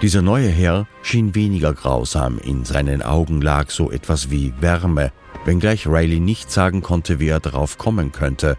Dieser 0.00 0.22
neue 0.22 0.48
Herr 0.48 0.86
schien 1.02 1.34
weniger 1.34 1.74
grausam, 1.74 2.38
in 2.38 2.64
seinen 2.64 3.02
Augen 3.02 3.40
lag 3.40 3.70
so 3.70 3.90
etwas 3.90 4.30
wie 4.30 4.52
Wärme, 4.60 5.12
wenngleich 5.44 5.86
Riley 5.86 6.20
nicht 6.20 6.50
sagen 6.50 6.82
konnte, 6.82 7.20
wie 7.20 7.28
er 7.28 7.40
darauf 7.40 7.78
kommen 7.78 8.12
könnte. 8.12 8.56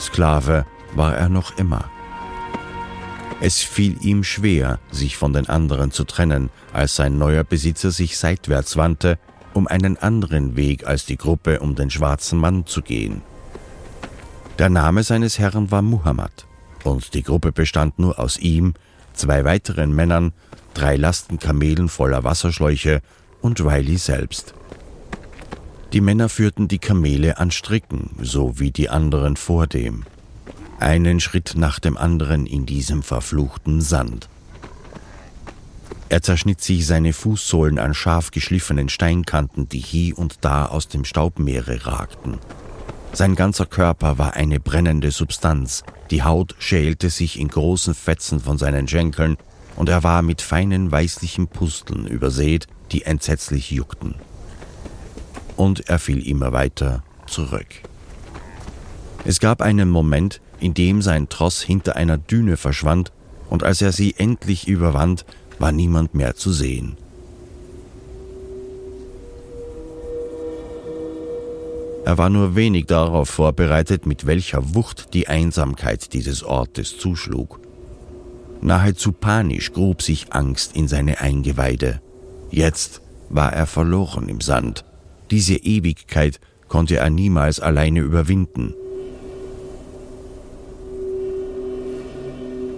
Sklave 0.00 0.66
war 0.94 1.16
er 1.16 1.28
noch 1.28 1.56
immer. 1.58 1.90
Es 3.40 3.60
fiel 3.60 3.96
ihm 4.02 4.22
schwer, 4.22 4.78
sich 4.90 5.16
von 5.16 5.32
den 5.32 5.48
anderen 5.48 5.90
zu 5.90 6.04
trennen, 6.04 6.50
als 6.72 6.94
sein 6.94 7.18
neuer 7.18 7.42
Besitzer 7.42 7.90
sich 7.90 8.16
seitwärts 8.16 8.76
wandte, 8.76 9.18
um 9.52 9.66
einen 9.66 9.96
anderen 9.96 10.56
Weg 10.56 10.86
als 10.86 11.06
die 11.06 11.16
Gruppe 11.16 11.60
um 11.60 11.74
den 11.74 11.90
schwarzen 11.90 12.38
Mann 12.38 12.66
zu 12.66 12.82
gehen. 12.82 13.22
Der 14.58 14.70
Name 14.70 15.02
seines 15.02 15.38
Herrn 15.38 15.70
war 15.70 15.82
Muhammad, 15.82 16.46
und 16.84 17.14
die 17.14 17.22
Gruppe 17.22 17.52
bestand 17.52 17.98
nur 17.98 18.18
aus 18.18 18.38
ihm, 18.38 18.74
zwei 19.12 19.44
weiteren 19.44 19.92
Männern, 19.92 20.32
drei 20.72 20.96
Lasten 20.96 21.38
Kamelen 21.38 21.88
voller 21.88 22.22
Wasserschläuche 22.22 23.02
und 23.40 23.60
Riley 23.60 23.96
selbst. 23.96 24.54
Die 25.92 26.00
Männer 26.00 26.30
führten 26.30 26.68
die 26.68 26.78
Kamele 26.78 27.36
an 27.38 27.50
Stricken, 27.50 28.10
so 28.22 28.58
wie 28.58 28.70
die 28.70 28.88
anderen 28.88 29.36
vor 29.36 29.66
dem. 29.66 30.04
einen 30.80 31.20
Schritt 31.20 31.52
nach 31.54 31.78
dem 31.78 31.96
anderen 31.96 32.44
in 32.44 32.66
diesem 32.66 33.02
verfluchten 33.02 33.80
Sand. 33.80 34.28
Er 36.08 36.22
zerschnitt 36.22 36.60
sich 36.60 36.86
seine 36.86 37.12
Fußsohlen 37.12 37.78
an 37.78 37.94
scharf 37.94 38.32
geschliffenen 38.32 38.88
Steinkanten, 38.88 39.68
die 39.68 39.78
hie 39.78 40.12
und 40.12 40.38
da 40.40 40.66
aus 40.66 40.88
dem 40.88 41.04
Staubmeere 41.04 41.86
ragten. 41.86 42.38
Sein 43.12 43.36
ganzer 43.36 43.66
Körper 43.66 44.18
war 44.18 44.34
eine 44.34 44.58
brennende 44.58 45.10
Substanz, 45.10 45.84
die 46.10 46.22
Haut 46.22 46.56
schälte 46.58 47.10
sich 47.10 47.38
in 47.38 47.48
großen 47.48 47.94
Fetzen 47.94 48.40
von 48.40 48.58
seinen 48.58 48.88
Schenkeln, 48.88 49.36
und 49.76 49.88
er 49.88 50.02
war 50.02 50.22
mit 50.22 50.42
feinen 50.42 50.90
weißlichen 50.90 51.48
Pusteln 51.48 52.06
übersät, 52.06 52.66
die 52.90 53.02
entsetzlich 53.02 53.70
juckten. 53.70 54.16
Und 55.56 55.88
er 55.88 55.98
fiel 55.98 56.26
immer 56.26 56.52
weiter 56.52 57.02
zurück. 57.26 57.66
Es 59.24 59.38
gab 59.38 59.62
einen 59.62 59.88
Moment, 59.88 60.40
in 60.58 60.74
dem 60.74 61.02
sein 61.02 61.28
Tross 61.28 61.62
hinter 61.62 61.96
einer 61.96 62.18
Düne 62.18 62.56
verschwand, 62.56 63.12
und 63.50 63.62
als 63.62 63.82
er 63.82 63.92
sie 63.92 64.14
endlich 64.16 64.66
überwand, 64.66 65.24
war 65.58 65.72
niemand 65.72 66.14
mehr 66.14 66.34
zu 66.34 66.52
sehen. 66.52 66.96
Er 72.04 72.18
war 72.18 72.30
nur 72.30 72.56
wenig 72.56 72.86
darauf 72.86 73.28
vorbereitet, 73.28 74.06
mit 74.06 74.26
welcher 74.26 74.74
Wucht 74.74 75.14
die 75.14 75.28
Einsamkeit 75.28 76.12
dieses 76.12 76.42
Ortes 76.42 76.98
zuschlug. 76.98 77.60
Nahezu 78.60 79.12
panisch 79.12 79.72
grub 79.72 80.02
sich 80.02 80.32
Angst 80.32 80.74
in 80.74 80.88
seine 80.88 81.20
Eingeweide. 81.20 82.00
Jetzt 82.50 83.02
war 83.28 83.52
er 83.52 83.66
verloren 83.66 84.28
im 84.28 84.40
Sand. 84.40 84.84
Diese 85.32 85.56
Ewigkeit 85.56 86.40
konnte 86.68 86.96
er 86.96 87.08
niemals 87.08 87.58
alleine 87.58 88.00
überwinden. 88.00 88.74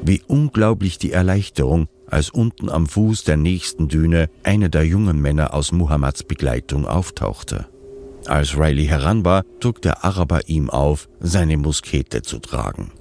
Wie 0.05 0.23
unglaublich 0.29 0.99
die 0.99 1.11
Erleichterung, 1.11 1.88
als 2.07 2.31
unten 2.31 2.69
am 2.71 2.87
Fuß 2.87 3.25
der 3.25 3.37
nächsten 3.37 3.88
Düne 3.88 4.31
einer 4.45 4.69
der 4.69 4.87
jungen 4.87 5.21
Männer 5.21 5.53
aus 5.53 5.73
Muhammads 5.73 6.23
Begleitung 6.23 6.87
auftauchte. 6.87 7.67
Als 8.27 8.57
Riley 8.57 8.87
heran 8.87 9.25
war, 9.25 9.43
trug 9.59 9.83
der 9.83 10.05
Araber 10.05 10.49
ihm 10.49 10.71
auf, 10.71 11.09
seine 11.19 11.57
Muskete 11.57 12.23
zu 12.23 12.38
tragen. 12.38 12.93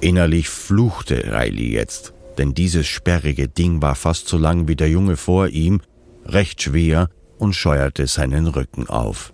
Innerlich 0.00 0.48
fluchte 0.48 1.32
Riley 1.32 1.70
jetzt, 1.70 2.12
denn 2.38 2.54
dieses 2.54 2.88
sperrige 2.88 3.46
Ding 3.46 3.82
war 3.82 3.94
fast 3.94 4.26
so 4.26 4.36
lang 4.36 4.66
wie 4.66 4.74
der 4.74 4.90
Junge 4.90 5.16
vor 5.16 5.46
ihm, 5.46 5.80
recht 6.24 6.60
schwer 6.60 7.08
und 7.38 7.54
scheuerte 7.54 8.06
seinen 8.06 8.46
Rücken 8.46 8.88
auf. 8.88 9.32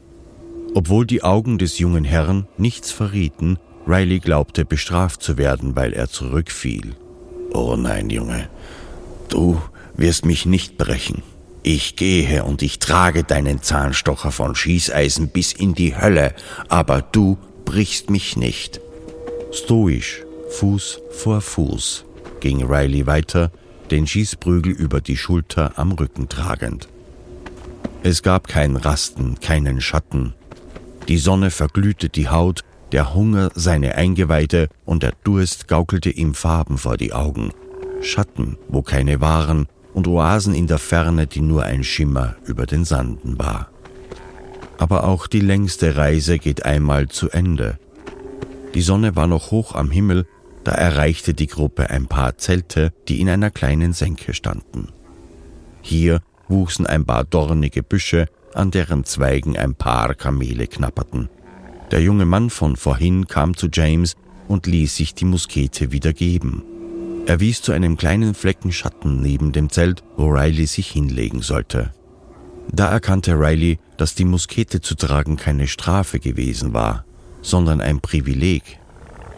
Obwohl 0.74 1.06
die 1.06 1.22
Augen 1.22 1.58
des 1.58 1.78
jungen 1.78 2.04
Herrn 2.04 2.46
nichts 2.56 2.90
verrieten, 2.90 3.58
Riley 3.86 4.20
glaubte 4.20 4.64
bestraft 4.64 5.22
zu 5.22 5.36
werden, 5.36 5.76
weil 5.76 5.92
er 5.92 6.08
zurückfiel. 6.08 6.94
Oh 7.52 7.76
nein, 7.76 8.10
Junge, 8.10 8.48
du 9.28 9.60
wirst 9.94 10.24
mich 10.24 10.46
nicht 10.46 10.78
brechen. 10.78 11.22
Ich 11.62 11.96
gehe 11.96 12.44
und 12.44 12.62
ich 12.62 12.78
trage 12.78 13.22
deinen 13.22 13.62
Zahnstocher 13.62 14.32
von 14.32 14.54
Schießeisen 14.54 15.28
bis 15.28 15.52
in 15.52 15.74
die 15.74 15.96
Hölle, 15.96 16.34
aber 16.68 17.02
du 17.02 17.38
brichst 17.64 18.10
mich 18.10 18.36
nicht. 18.36 18.80
Stoisch, 19.52 20.24
Fuß 20.48 21.00
vor 21.10 21.40
Fuß, 21.40 22.04
ging 22.40 22.64
Riley 22.64 23.06
weiter, 23.06 23.52
den 23.90 24.06
Schießprügel 24.06 24.72
über 24.72 25.00
die 25.00 25.16
Schulter 25.16 25.72
am 25.76 25.92
Rücken 25.92 26.28
tragend. 26.28 26.88
Es 28.04 28.22
gab 28.22 28.48
kein 28.48 28.76
Rasten, 28.76 29.38
keinen 29.40 29.80
Schatten. 29.80 30.34
Die 31.06 31.18
Sonne 31.18 31.50
verglühte 31.50 32.08
die 32.08 32.28
Haut, 32.28 32.62
der 32.90 33.14
Hunger 33.14 33.50
seine 33.54 33.94
Eingeweide 33.94 34.68
und 34.84 35.04
der 35.04 35.12
Durst 35.22 35.68
gaukelte 35.68 36.10
ihm 36.10 36.34
Farben 36.34 36.78
vor 36.78 36.96
die 36.96 37.12
Augen. 37.12 37.52
Schatten, 38.00 38.58
wo 38.68 38.82
keine 38.82 39.20
waren, 39.20 39.66
und 39.94 40.08
Oasen 40.08 40.54
in 40.54 40.66
der 40.66 40.78
Ferne, 40.78 41.26
die 41.26 41.42
nur 41.42 41.64
ein 41.64 41.84
Schimmer 41.84 42.36
über 42.44 42.66
den 42.66 42.84
Sanden 42.84 43.38
war. 43.38 43.68
Aber 44.78 45.04
auch 45.04 45.28
die 45.28 45.40
längste 45.40 45.96
Reise 45.96 46.38
geht 46.38 46.64
einmal 46.64 47.08
zu 47.08 47.30
Ende. 47.30 47.78
Die 48.74 48.82
Sonne 48.82 49.14
war 49.14 49.28
noch 49.28 49.52
hoch 49.52 49.74
am 49.74 49.90
Himmel, 49.90 50.26
da 50.64 50.72
erreichte 50.72 51.34
die 51.34 51.46
Gruppe 51.46 51.90
ein 51.90 52.06
paar 52.06 52.36
Zelte, 52.38 52.92
die 53.06 53.20
in 53.20 53.28
einer 53.28 53.50
kleinen 53.50 53.92
Senke 53.92 54.34
standen. 54.34 54.88
Hier 55.82 56.20
wuchsen 56.48 56.86
ein 56.86 57.04
paar 57.04 57.24
dornige 57.24 57.82
Büsche, 57.82 58.26
an 58.54 58.70
deren 58.70 59.04
Zweigen 59.04 59.56
ein 59.56 59.74
paar 59.74 60.14
Kamele 60.14 60.66
knapperten. 60.66 61.28
Der 61.90 62.00
junge 62.00 62.26
Mann 62.26 62.50
von 62.50 62.76
vorhin 62.76 63.26
kam 63.26 63.56
zu 63.56 63.68
James 63.72 64.14
und 64.48 64.66
ließ 64.66 64.96
sich 64.96 65.14
die 65.14 65.24
Muskete 65.24 65.92
wieder 65.92 66.12
geben. 66.12 66.62
Er 67.26 67.40
wies 67.40 67.62
zu 67.62 67.72
einem 67.72 67.96
kleinen 67.96 68.34
Flecken 68.34 68.72
Schatten 68.72 69.22
neben 69.22 69.52
dem 69.52 69.70
Zelt, 69.70 70.02
wo 70.16 70.28
Riley 70.28 70.66
sich 70.66 70.90
hinlegen 70.90 71.40
sollte. 71.40 71.92
Da 72.70 72.88
erkannte 72.90 73.34
Riley, 73.34 73.78
dass 73.96 74.14
die 74.14 74.24
Muskete 74.24 74.80
zu 74.80 74.94
tragen 74.94 75.36
keine 75.36 75.66
Strafe 75.66 76.18
gewesen 76.18 76.74
war, 76.74 77.04
sondern 77.40 77.80
ein 77.80 78.00
Privileg. 78.00 78.78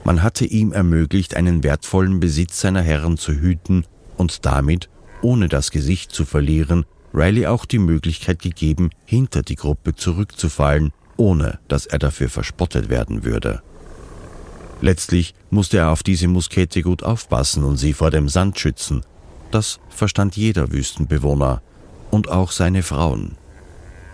Man 0.05 0.23
hatte 0.23 0.45
ihm 0.45 0.73
ermöglicht, 0.73 1.37
einen 1.37 1.63
wertvollen 1.63 2.21
Besitz 2.21 2.61
seiner 2.61 2.83
Herren 2.83 3.17
zu 3.17 3.33
hüten 3.33 3.85
und 4.17 4.45
damit, 4.47 4.89
ohne 5.23 5.49
das 5.49 5.71
Gesicht 5.71 6.13
zu 6.13 6.25
verlieren, 6.25 6.85
Riley 7.15 7.47
auch 7.47 7.65
die 7.65 7.79
Möglichkeit 7.79 8.43
gegeben, 8.43 8.91
hinter 9.05 9.43
die 9.43 9.55
Gruppe 9.55 9.95
zurückzufallen, 9.95 10.93
ohne 11.17 11.61
dass 11.69 11.87
er 11.87 12.01
dafür 12.01 12.29
verspottet 12.29 12.89
werden 12.89 13.25
würde. 13.25 13.63
Letztlich 14.81 15.35
musste 15.49 15.79
er 15.79 15.91
auf 15.91 16.03
diese 16.03 16.27
Muskete 16.27 16.83
gut 16.83 17.05
aufpassen 17.05 17.63
und 17.63 17.77
sie 17.77 17.93
vor 17.93 18.11
dem 18.11 18.29
Sand 18.29 18.59
schützen. 18.59 19.03
Das 19.53 19.79
verstand 19.89 20.37
jeder 20.37 20.73
Wüstenbewohner 20.73 21.63
und 22.11 22.29
auch 22.29 22.51
seine 22.51 22.83
Frauen. 22.83 23.37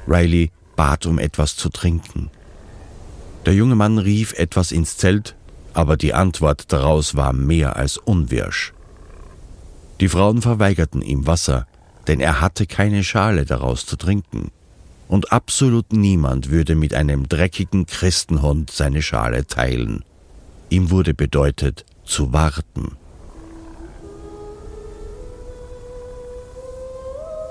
Riley 0.06 0.50
bat 0.76 1.06
um 1.06 1.18
etwas 1.18 1.56
zu 1.56 1.70
trinken. 1.70 2.30
Der 3.46 3.54
junge 3.54 3.76
Mann 3.76 3.96
rief 3.96 4.34
etwas 4.34 4.72
ins 4.72 4.98
Zelt, 4.98 5.36
aber 5.72 5.96
die 5.96 6.12
Antwort 6.12 6.70
daraus 6.72 7.16
war 7.16 7.32
mehr 7.32 7.76
als 7.76 7.96
unwirsch. 7.96 8.74
Die 10.00 10.08
Frauen 10.08 10.42
verweigerten 10.42 11.00
ihm 11.00 11.26
Wasser, 11.26 11.66
denn 12.06 12.20
er 12.20 12.40
hatte 12.40 12.66
keine 12.66 13.04
Schale 13.04 13.44
daraus 13.44 13.86
zu 13.86 13.96
trinken. 13.96 14.50
Und 15.08 15.32
absolut 15.32 15.92
niemand 15.92 16.50
würde 16.50 16.74
mit 16.76 16.94
einem 16.94 17.28
dreckigen 17.28 17.86
Christenhund 17.86 18.70
seine 18.70 19.02
Schale 19.02 19.46
teilen. 19.46 20.04
Ihm 20.68 20.90
wurde 20.90 21.14
bedeutet, 21.14 21.84
zu 22.04 22.32
warten. 22.32 22.96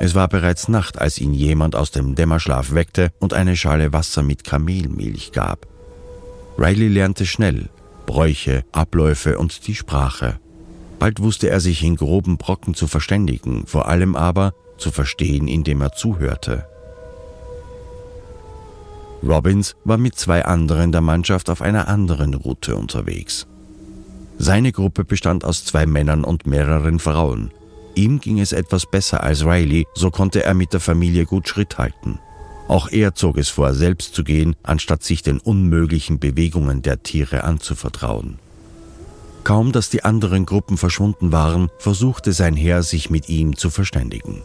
Es 0.01 0.15
war 0.15 0.29
bereits 0.29 0.69
Nacht, 0.69 0.97
als 0.97 1.19
ihn 1.19 1.33
jemand 1.33 1.75
aus 1.75 1.91
dem 1.91 2.15
Dämmerschlaf 2.15 2.73
weckte 2.73 3.12
und 3.19 3.33
eine 3.33 3.57
Schale 3.57 3.91
Wasser 3.91 4.23
mit 4.23 4.45
Kamelmilch 4.45 5.33
gab. 5.33 5.67
Riley 6.57 6.88
lernte 6.88 7.25
schnell 7.25 7.69
Bräuche, 8.05 8.63
Abläufe 8.71 9.38
und 9.38 9.67
die 9.67 9.75
Sprache. 9.75 10.39
Bald 10.99 11.21
wusste 11.21 11.49
er 11.49 11.62
sich 11.62 11.83
in 11.83 11.95
groben 11.95 12.38
Brocken 12.38 12.73
zu 12.73 12.85
verständigen, 12.85 13.65
vor 13.65 13.88
allem 13.88 14.15
aber 14.15 14.53
zu 14.77 14.91
verstehen, 14.91 15.47
indem 15.47 15.81
er 15.81 15.93
zuhörte. 15.93 16.65
Robbins 19.23 19.75
war 19.83 19.97
mit 19.97 20.15
zwei 20.15 20.45
anderen 20.45 20.91
der 20.91 21.01
Mannschaft 21.01 21.49
auf 21.49 21.62
einer 21.62 21.88
anderen 21.88 22.33
Route 22.33 22.75
unterwegs. 22.75 23.47
Seine 24.38 24.71
Gruppe 24.71 25.03
bestand 25.03 25.43
aus 25.43 25.65
zwei 25.65 25.85
Männern 25.85 26.23
und 26.23 26.45
mehreren 26.45 26.99
Frauen. 26.99 27.51
Ihm 27.95 28.21
ging 28.21 28.39
es 28.39 28.53
etwas 28.53 28.85
besser 28.85 29.23
als 29.23 29.45
Riley, 29.45 29.85
so 29.93 30.12
konnte 30.12 30.43
er 30.43 30.53
mit 30.53 30.71
der 30.71 30.79
Familie 30.79 31.25
gut 31.25 31.49
Schritt 31.49 31.77
halten. 31.77 32.19
Auch 32.69 32.89
er 32.89 33.15
zog 33.15 33.38
es 33.38 33.49
vor, 33.49 33.73
selbst 33.73 34.13
zu 34.13 34.23
gehen, 34.23 34.55
anstatt 34.63 35.03
sich 35.03 35.23
den 35.23 35.39
unmöglichen 35.39 36.19
Bewegungen 36.19 36.81
der 36.81 37.03
Tiere 37.03 37.43
anzuvertrauen. 37.43 38.39
Kaum 39.43 39.71
dass 39.71 39.89
die 39.89 40.04
anderen 40.04 40.45
Gruppen 40.45 40.78
verschwunden 40.78 41.32
waren, 41.32 41.69
versuchte 41.78 42.34
sein 42.34 42.56
Herr, 42.56 42.84
sich 42.84 43.10
mit 43.10 43.30
ihm 43.30 43.56
zu 43.56 43.69
verständigen. 43.69 44.41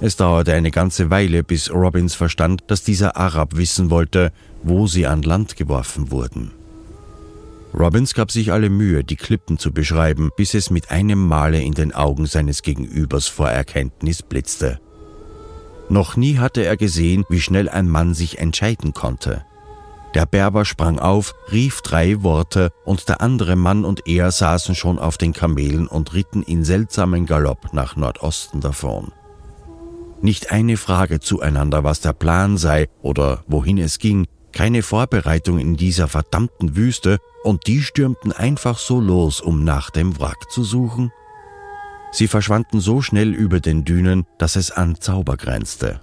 Es 0.00 0.16
dauerte 0.16 0.52
eine 0.52 0.70
ganze 0.70 1.10
Weile, 1.10 1.42
bis 1.42 1.70
Robbins 1.70 2.14
verstand, 2.14 2.64
dass 2.68 2.84
dieser 2.84 3.16
Arab 3.16 3.56
wissen 3.56 3.90
wollte, 3.90 4.32
wo 4.62 4.86
sie 4.86 5.06
an 5.06 5.22
Land 5.22 5.56
geworfen 5.56 6.10
wurden. 6.10 6.52
Robbins 7.74 8.14
gab 8.14 8.30
sich 8.30 8.52
alle 8.52 8.70
Mühe, 8.70 9.04
die 9.04 9.16
Klippen 9.16 9.58
zu 9.58 9.72
beschreiben, 9.72 10.30
bis 10.36 10.54
es 10.54 10.70
mit 10.70 10.90
einem 10.90 11.26
Male 11.26 11.60
in 11.60 11.74
den 11.74 11.92
Augen 11.94 12.26
seines 12.26 12.62
Gegenübers 12.62 13.26
vor 13.26 13.50
Erkenntnis 13.50 14.22
blitzte. 14.22 14.80
Noch 15.88 16.16
nie 16.16 16.38
hatte 16.38 16.64
er 16.64 16.76
gesehen, 16.76 17.24
wie 17.28 17.40
schnell 17.40 17.68
ein 17.68 17.88
Mann 17.88 18.14
sich 18.14 18.38
entscheiden 18.38 18.92
konnte. 18.92 19.44
Der 20.14 20.24
Berber 20.24 20.64
sprang 20.64 20.98
auf, 20.98 21.34
rief 21.52 21.82
drei 21.82 22.22
Worte, 22.22 22.70
und 22.84 23.08
der 23.08 23.20
andere 23.20 23.56
Mann 23.56 23.84
und 23.84 24.06
er 24.06 24.30
saßen 24.30 24.74
schon 24.74 24.98
auf 24.98 25.18
den 25.18 25.32
Kamelen 25.32 25.86
und 25.86 26.14
ritten 26.14 26.42
in 26.42 26.64
seltsamen 26.64 27.26
Galopp 27.26 27.72
nach 27.72 27.96
Nordosten 27.96 28.60
davon. 28.60 29.12
Nicht 30.20 30.50
eine 30.50 30.76
Frage 30.76 31.20
zueinander, 31.20 31.84
was 31.84 32.00
der 32.00 32.12
Plan 32.12 32.56
sei 32.56 32.88
oder 33.02 33.44
wohin 33.46 33.78
es 33.78 33.98
ging, 33.98 34.26
keine 34.52 34.82
Vorbereitung 34.82 35.58
in 35.58 35.76
dieser 35.76 36.08
verdammten 36.08 36.74
Wüste 36.74 37.18
und 37.44 37.66
die 37.66 37.82
stürmten 37.82 38.32
einfach 38.32 38.78
so 38.78 39.00
los, 39.00 39.40
um 39.40 39.62
nach 39.62 39.90
dem 39.90 40.18
Wrack 40.18 40.50
zu 40.50 40.64
suchen? 40.64 41.12
Sie 42.10 42.26
verschwanden 42.26 42.80
so 42.80 43.02
schnell 43.02 43.34
über 43.34 43.60
den 43.60 43.84
Dünen, 43.84 44.24
dass 44.38 44.56
es 44.56 44.70
an 44.70 44.96
Zauber 45.00 45.36
grenzte. 45.36 46.00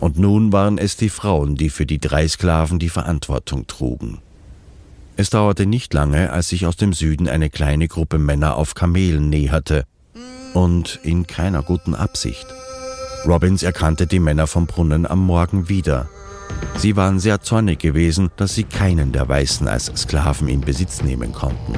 Und 0.00 0.18
nun 0.18 0.52
waren 0.52 0.78
es 0.78 0.96
die 0.96 1.08
Frauen, 1.08 1.56
die 1.56 1.70
für 1.70 1.86
die 1.86 1.98
drei 1.98 2.26
Sklaven 2.28 2.78
die 2.78 2.88
Verantwortung 2.88 3.66
trugen. 3.66 4.18
Es 5.16 5.30
dauerte 5.30 5.66
nicht 5.66 5.92
lange, 5.94 6.32
als 6.32 6.48
sich 6.48 6.66
aus 6.66 6.76
dem 6.76 6.92
Süden 6.92 7.28
eine 7.28 7.50
kleine 7.50 7.88
Gruppe 7.88 8.18
Männer 8.18 8.56
auf 8.56 8.74
Kamelen 8.74 9.28
näherte, 9.28 9.84
und 10.54 11.00
in 11.02 11.26
keiner 11.26 11.62
guten 11.62 11.94
Absicht. 11.94 12.46
Robbins 13.26 13.62
erkannte 13.62 14.06
die 14.06 14.20
Männer 14.20 14.46
vom 14.46 14.66
Brunnen 14.66 15.06
am 15.06 15.26
Morgen 15.26 15.68
wieder. 15.68 16.08
Sie 16.76 16.96
waren 16.96 17.18
sehr 17.18 17.40
zornig 17.40 17.80
gewesen, 17.80 18.30
dass 18.36 18.54
sie 18.54 18.64
keinen 18.64 19.12
der 19.12 19.28
Weißen 19.28 19.66
als 19.68 19.92
Sklaven 19.96 20.48
in 20.48 20.60
Besitz 20.60 21.02
nehmen 21.02 21.32
konnten. 21.32 21.74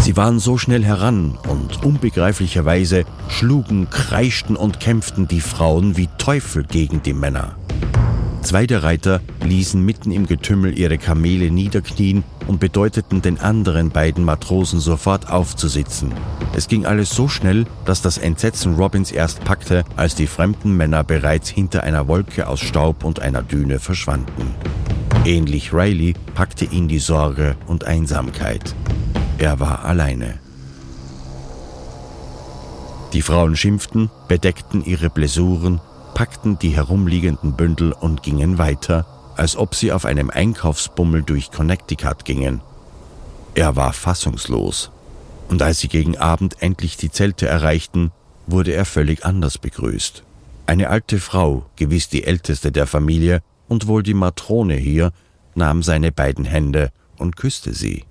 Sie 0.00 0.16
waren 0.16 0.38
so 0.38 0.56
schnell 0.56 0.84
heran 0.84 1.36
und 1.48 1.84
unbegreiflicherweise 1.84 3.04
schlugen, 3.28 3.90
kreischten 3.90 4.56
und 4.56 4.80
kämpften 4.80 5.28
die 5.28 5.40
Frauen 5.40 5.96
wie 5.96 6.08
Teufel 6.18 6.64
gegen 6.64 7.02
die 7.02 7.12
Männer. 7.12 7.56
Zwei 8.42 8.66
der 8.66 8.82
Reiter 8.82 9.20
ließen 9.44 9.84
mitten 9.84 10.10
im 10.10 10.26
Getümmel 10.26 10.78
ihre 10.78 10.96
Kamele 10.96 11.50
niederknien 11.50 12.24
und 12.46 12.60
bedeuteten 12.60 13.20
den 13.20 13.38
anderen 13.38 13.90
beiden 13.90 14.24
Matrosen 14.24 14.80
sofort 14.80 15.28
aufzusitzen. 15.28 16.12
Es 16.56 16.68
ging 16.68 16.86
alles 16.86 17.10
so 17.10 17.28
schnell, 17.28 17.66
dass 17.84 18.00
das 18.00 18.16
Entsetzen 18.16 18.76
Robins 18.76 19.10
erst 19.10 19.44
packte, 19.44 19.84
als 19.96 20.14
die 20.14 20.26
fremden 20.26 20.76
Männer 20.76 21.04
bereits 21.04 21.50
hinter 21.50 21.82
einer 21.82 22.08
Wolke 22.08 22.48
aus 22.48 22.60
Staub 22.60 23.04
und 23.04 23.20
einer 23.20 23.42
Düne 23.42 23.78
verschwanden. 23.80 24.54
Ähnlich 25.24 25.74
Riley 25.74 26.14
packte 26.34 26.64
ihn 26.64 26.88
die 26.88 27.00
Sorge 27.00 27.56
und 27.66 27.84
Einsamkeit. 27.84 28.74
Er 29.38 29.60
war 29.60 29.84
alleine. 29.84 30.40
Die 33.12 33.22
Frauen 33.22 33.56
schimpften, 33.56 34.10
bedeckten 34.26 34.84
ihre 34.84 35.08
Blessuren, 35.08 35.80
packten 36.14 36.58
die 36.58 36.70
herumliegenden 36.70 37.54
Bündel 37.54 37.92
und 37.92 38.24
gingen 38.24 38.58
weiter, 38.58 39.06
als 39.36 39.56
ob 39.56 39.76
sie 39.76 39.92
auf 39.92 40.04
einem 40.04 40.30
Einkaufsbummel 40.30 41.22
durch 41.22 41.52
Connecticut 41.52 42.24
gingen. 42.24 42.60
Er 43.54 43.76
war 43.76 43.92
fassungslos, 43.92 44.90
und 45.48 45.62
als 45.62 45.78
sie 45.78 45.88
gegen 45.88 46.18
Abend 46.18 46.60
endlich 46.60 46.96
die 46.96 47.10
Zelte 47.10 47.46
erreichten, 47.46 48.10
wurde 48.48 48.72
er 48.72 48.84
völlig 48.84 49.24
anders 49.24 49.56
begrüßt. 49.58 50.24
Eine 50.66 50.90
alte 50.90 51.20
Frau, 51.20 51.64
gewiss 51.76 52.08
die 52.08 52.24
älteste 52.24 52.72
der 52.72 52.86
Familie 52.86 53.40
und 53.68 53.86
wohl 53.86 54.02
die 54.02 54.14
Matrone 54.14 54.74
hier, 54.74 55.12
nahm 55.54 55.82
seine 55.82 56.12
beiden 56.12 56.44
Hände 56.44 56.90
und 57.16 57.36
küsste 57.36 57.72
sie. 57.72 58.04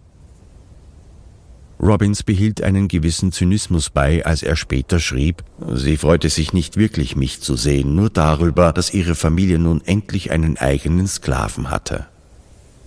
Robbins 1.80 2.24
behielt 2.24 2.62
einen 2.64 2.88
gewissen 2.88 3.32
Zynismus 3.32 3.92
bei, 3.92 4.26
als 4.26 4.42
er 4.42 4.56
später 4.56 5.00
schrieb, 5.00 5.44
sie 5.74 5.98
freute 5.98 6.30
sich 6.30 6.52
nicht 6.52 6.76
wirklich, 6.76 7.16
mich 7.16 7.40
zu 7.42 7.56
sehen, 7.56 7.96
nur 7.96 8.10
darüber, 8.10 8.74
dass 8.74 8.94
ihre 8.94 9.14
Familie 9.14 9.60
nun 9.60 9.82
endlich 9.86 10.32
einen 10.32 10.58
eigenen 10.58 11.08
Sklaven 11.08 11.70
hatte. 11.70 12.08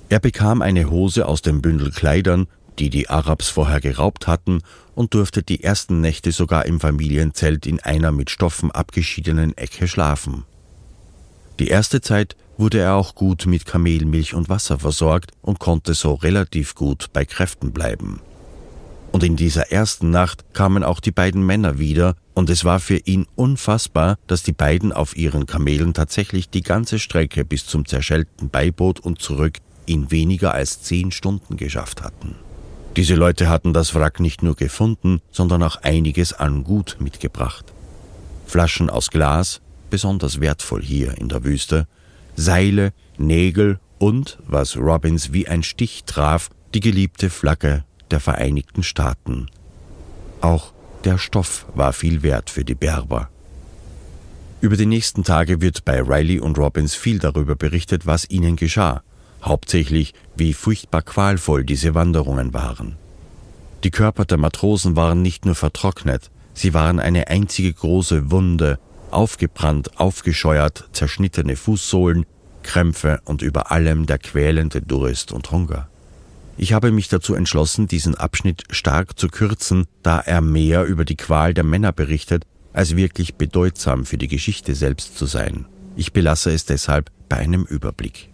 Er 0.09 0.18
bekam 0.18 0.61
eine 0.61 0.90
Hose 0.90 1.26
aus 1.26 1.40
dem 1.40 1.62
Bündel 1.62 1.92
Kleidern, 1.92 2.48
die 2.81 2.90
die 2.90 3.09
Arabs 3.09 3.48
vorher 3.48 3.81
geraubt 3.81 4.26
hatten, 4.26 4.62
und 4.96 5.14
durfte 5.14 5.44
die 5.44 5.62
ersten 5.62 6.00
Nächte 6.00 6.33
sogar 6.33 6.66
im 6.66 6.81
Familienzelt 6.81 7.66
in 7.66 7.79
einer 7.79 8.11
mit 8.11 8.29
Stoffen 8.29 8.72
abgeschiedenen 8.72 9.57
Ecke 9.57 9.87
schlafen. 9.87 10.44
Die 11.61 11.68
erste 11.68 12.00
Zeit 12.00 12.37
wurde 12.59 12.81
er 12.81 12.94
auch 12.94 13.14
gut 13.14 13.46
mit 13.46 13.66
Kamelmilch 13.66 14.35
und 14.35 14.48
Wasser 14.48 14.81
versorgt 14.81 15.31
und 15.42 15.61
konnte 15.61 15.94
so 15.94 16.14
relativ 16.14 16.74
gut 16.74 17.11
bei 17.12 17.24
Kräften 17.24 17.72
bleiben. 17.72 18.20
Und 19.12 19.25
in 19.25 19.37
dieser 19.37 19.73
ersten 19.73 20.11
Nacht 20.11 20.44
kamen 20.55 20.85
auch 20.85 21.01
die 21.01 21.11
beiden 21.11 21.44
Männer 21.44 21.79
wieder, 21.79 22.16
und 22.35 22.49
es 22.49 22.64
war 22.64 22.81
für 22.81 22.96
ihn 22.96 23.27
unfassbar, 23.35 24.16
dass 24.27 24.42
die 24.42 24.53
beiden 24.53 24.92
auf 24.92 25.16
ihren 25.16 25.46
Kamelen 25.46 25.92
tatsächlich 25.94 26.49
die 26.49 26.62
ganze 26.62 26.99
Strecke 26.99 27.44
bis 27.44 27.66
zum 27.66 27.87
zerschellten 27.87 28.49
Beiboot 28.49 29.01
und 29.01 29.20
zurück 29.20 29.59
in 29.85 30.11
weniger 30.11 30.55
als 30.55 30.83
zehn 30.83 31.11
Stunden 31.11 31.57
geschafft 31.57 32.03
hatten. 32.03 32.37
Diese 32.96 33.14
Leute 33.14 33.49
hatten 33.49 33.73
das 33.73 33.94
Wrack 33.94 34.20
nicht 34.20 34.42
nur 34.42 34.55
gefunden, 34.55 35.20
sondern 35.31 35.62
auch 35.62 35.77
einiges 35.77 36.33
an 36.33 36.64
Gut 36.64 36.96
mitgebracht. 37.01 37.64
Flaschen 38.46 38.90
aus 38.90 39.11
Glas, 39.11 39.61
besonders 39.90 40.40
wertvoll 40.40 40.83
hier 40.83 41.18
in 41.18 41.29
der 41.29 41.44
Wüste, 41.44 41.87
Seile, 42.37 42.92
Nägel 43.18 43.79
und, 43.99 44.38
was 44.46 44.77
Robbins 44.77 45.33
wie 45.33 45.46
ein 45.46 45.62
Stich 45.62 46.05
traf, 46.05 46.49
die 46.75 46.81
geliebte 46.81 47.29
Flagge 47.31 47.85
der 48.11 48.20
Vereinigten 48.20 48.83
Staaten. 48.83 49.46
Auch 50.40 50.73
der 51.05 51.18
Stoff 51.18 51.66
war 51.75 51.92
viel 51.92 52.23
wert 52.23 52.51
für 52.51 52.64
die 52.64 52.75
Berber. 52.75 53.29
Über 54.61 54.77
die 54.77 54.87
nächsten 54.87 55.25
Tage 55.25 55.61
wird 55.62 55.85
bei 55.85 56.03
Riley 56.03 56.38
und 56.38 56.59
Robbins 56.59 56.94
viel 56.94 57.18
darüber 57.18 57.57
berichtet, 57.57 58.07
was 58.07 58.29
ihnen 58.29 58.57
geschah, 58.57 59.03
hauptsächlich 59.42 60.12
wie 60.37 60.53
furchtbar 60.53 61.03
qualvoll 61.03 61.64
diese 61.64 61.94
Wanderungen 61.94 62.53
waren. 62.53 62.96
Die 63.85 63.90
Körper 63.90 64.27
der 64.27 64.37
Matrosen 64.37 64.96
waren 64.96 65.23
nicht 65.23 65.46
nur 65.46 65.55
vertrocknet, 65.55 66.31
sie 66.53 66.75
waren 66.75 67.01
eine 67.01 67.29
einzige 67.29 67.73
große 67.73 68.31
Wunde, 68.31 68.79
aufgebrannt, 69.11 69.99
aufgescheuert, 69.99 70.88
zerschnittene 70.92 71.57
Fußsohlen, 71.57 72.27
Krämpfe 72.62 73.20
und 73.25 73.40
über 73.40 73.70
allem 73.70 74.05
der 74.05 74.18
quälende 74.18 74.83
Durst 74.83 75.33
und 75.33 75.51
Hunger. 75.51 75.89
Ich 76.62 76.75
habe 76.75 76.92
mich 76.92 77.09
dazu 77.09 77.35
entschlossen, 77.35 77.87
diesen 77.87 78.16
Abschnitt 78.16 78.64
stark 78.68 79.18
zu 79.18 79.29
kürzen, 79.29 79.87
da 80.03 80.20
er 80.20 80.42
mehr 80.42 80.85
über 80.85 81.07
die 81.07 81.16
Qual 81.16 81.55
der 81.55 81.64
Männer 81.64 81.90
berichtet, 81.90 82.44
als 82.75 82.96
wirklich 82.96 83.37
bedeutsam 83.37 84.05
für 84.05 84.18
die 84.18 84.29
Geschichte 84.29 84.75
selbst 84.75 85.16
zu 85.16 85.25
sein. 85.25 85.64
Ich 85.96 86.12
belasse 86.12 86.51
es 86.51 86.66
deshalb 86.66 87.11
bei 87.31 87.38
einem 87.38 87.64
Überblick. 87.64 88.29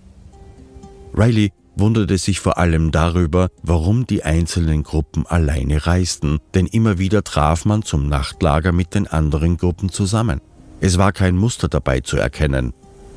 Riley 1.14 1.52
wunderte 1.76 2.18
sich 2.18 2.40
vor 2.40 2.58
allem 2.58 2.90
darüber, 2.90 3.48
warum 3.62 4.08
die 4.08 4.24
einzelnen 4.24 4.82
Gruppen 4.82 5.24
alleine 5.24 5.86
reisten, 5.86 6.40
denn 6.52 6.66
immer 6.66 6.98
wieder 6.98 7.22
traf 7.22 7.64
man 7.64 7.84
zum 7.84 8.08
Nachtlager 8.08 8.72
mit 8.72 8.96
den 8.96 9.06
anderen 9.06 9.56
Gruppen 9.56 9.88
zusammen. 9.88 10.40
Es 10.80 10.98
war 10.98 11.12
kein 11.12 11.36
Muster 11.36 11.68
dabei 11.68 12.00
zu 12.00 12.16
erkennen. 12.16 12.72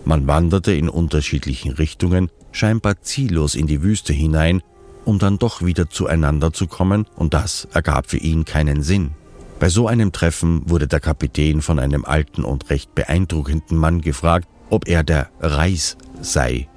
Man 0.06 0.28
wanderte 0.28 0.72
in 0.72 0.88
unterschiedlichen 0.88 1.72
Richtungen, 1.72 2.30
scheinbar 2.52 3.02
ziellos 3.02 3.56
in 3.56 3.66
die 3.66 3.82
Wüste 3.82 4.14
hinein 4.14 4.62
um 5.10 5.18
dann 5.18 5.40
doch 5.40 5.66
wieder 5.66 5.90
zueinander 5.90 6.54
zu 6.54 6.68
kommen, 6.68 7.08
und 7.16 7.34
das 7.34 7.68
ergab 7.74 8.08
für 8.10 8.18
ihn 8.18 8.46
keinen 8.46 8.84
Sinn. 8.84 9.12
Bei 9.60 9.68
so 9.68 9.88
einem 9.88 10.12
Treffen 10.12 10.70
wurde 10.70 10.88
der 10.88 11.00
Kapitän 11.00 11.64
von 11.64 11.80
einem 11.80 12.06
alten 12.06 12.44
und 12.44 12.70
recht 12.70 12.94
beeindruckenden 12.94 13.76
Mann 13.76 14.02
gefragt, 14.02 14.48
ob 14.70 14.88
er 14.88 15.04
der 15.04 15.30
Reis 15.42 15.98
sei. 16.22 16.70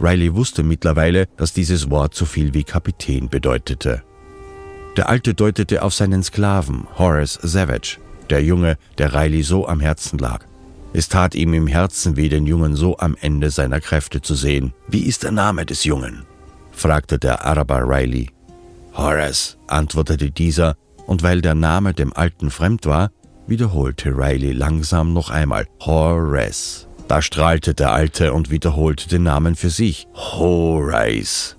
Riley 0.00 0.34
wusste 0.34 0.62
mittlerweile, 0.62 1.26
dass 1.36 1.52
dieses 1.52 1.90
Wort 1.90 2.14
so 2.14 2.24
viel 2.24 2.54
wie 2.54 2.62
Kapitän 2.62 3.28
bedeutete. 3.28 4.04
Der 4.96 5.08
Alte 5.08 5.34
deutete 5.34 5.82
auf 5.82 5.92
seinen 5.92 6.22
Sklaven, 6.22 6.86
Horace 6.96 7.40
Savage, 7.42 7.98
der 8.30 8.42
Junge, 8.42 8.78
der 8.98 9.12
Riley 9.12 9.42
so 9.42 9.66
am 9.66 9.80
Herzen 9.80 10.18
lag. 10.18 10.44
Es 10.92 11.08
tat 11.08 11.34
ihm 11.34 11.54
im 11.54 11.66
Herzen 11.66 12.16
weh, 12.16 12.28
den 12.28 12.46
Jungen 12.46 12.76
so 12.76 12.98
am 12.98 13.16
Ende 13.20 13.50
seiner 13.50 13.80
Kräfte 13.80 14.22
zu 14.22 14.36
sehen. 14.36 14.72
Wie 14.86 15.02
ist 15.02 15.24
der 15.24 15.32
Name 15.32 15.66
des 15.66 15.82
Jungen? 15.82 16.29
Fragte 16.80 17.18
der 17.18 17.44
Araber 17.44 17.82
Riley. 17.86 18.30
Horace, 18.94 19.58
antwortete 19.68 20.30
dieser, 20.30 20.76
und 21.06 21.22
weil 21.22 21.42
der 21.42 21.54
Name 21.54 21.92
dem 21.92 22.12
Alten 22.14 22.50
fremd 22.50 22.86
war, 22.86 23.10
wiederholte 23.46 24.10
Riley 24.16 24.52
langsam 24.52 25.12
noch 25.12 25.28
einmal 25.28 25.66
Horace. 25.80 26.88
Da 27.06 27.20
strahlte 27.20 27.74
der 27.74 27.92
Alte 27.92 28.32
und 28.32 28.50
wiederholte 28.50 29.08
den 29.08 29.24
Namen 29.24 29.56
für 29.56 29.70
sich. 29.70 30.08
Horace. 30.14 31.56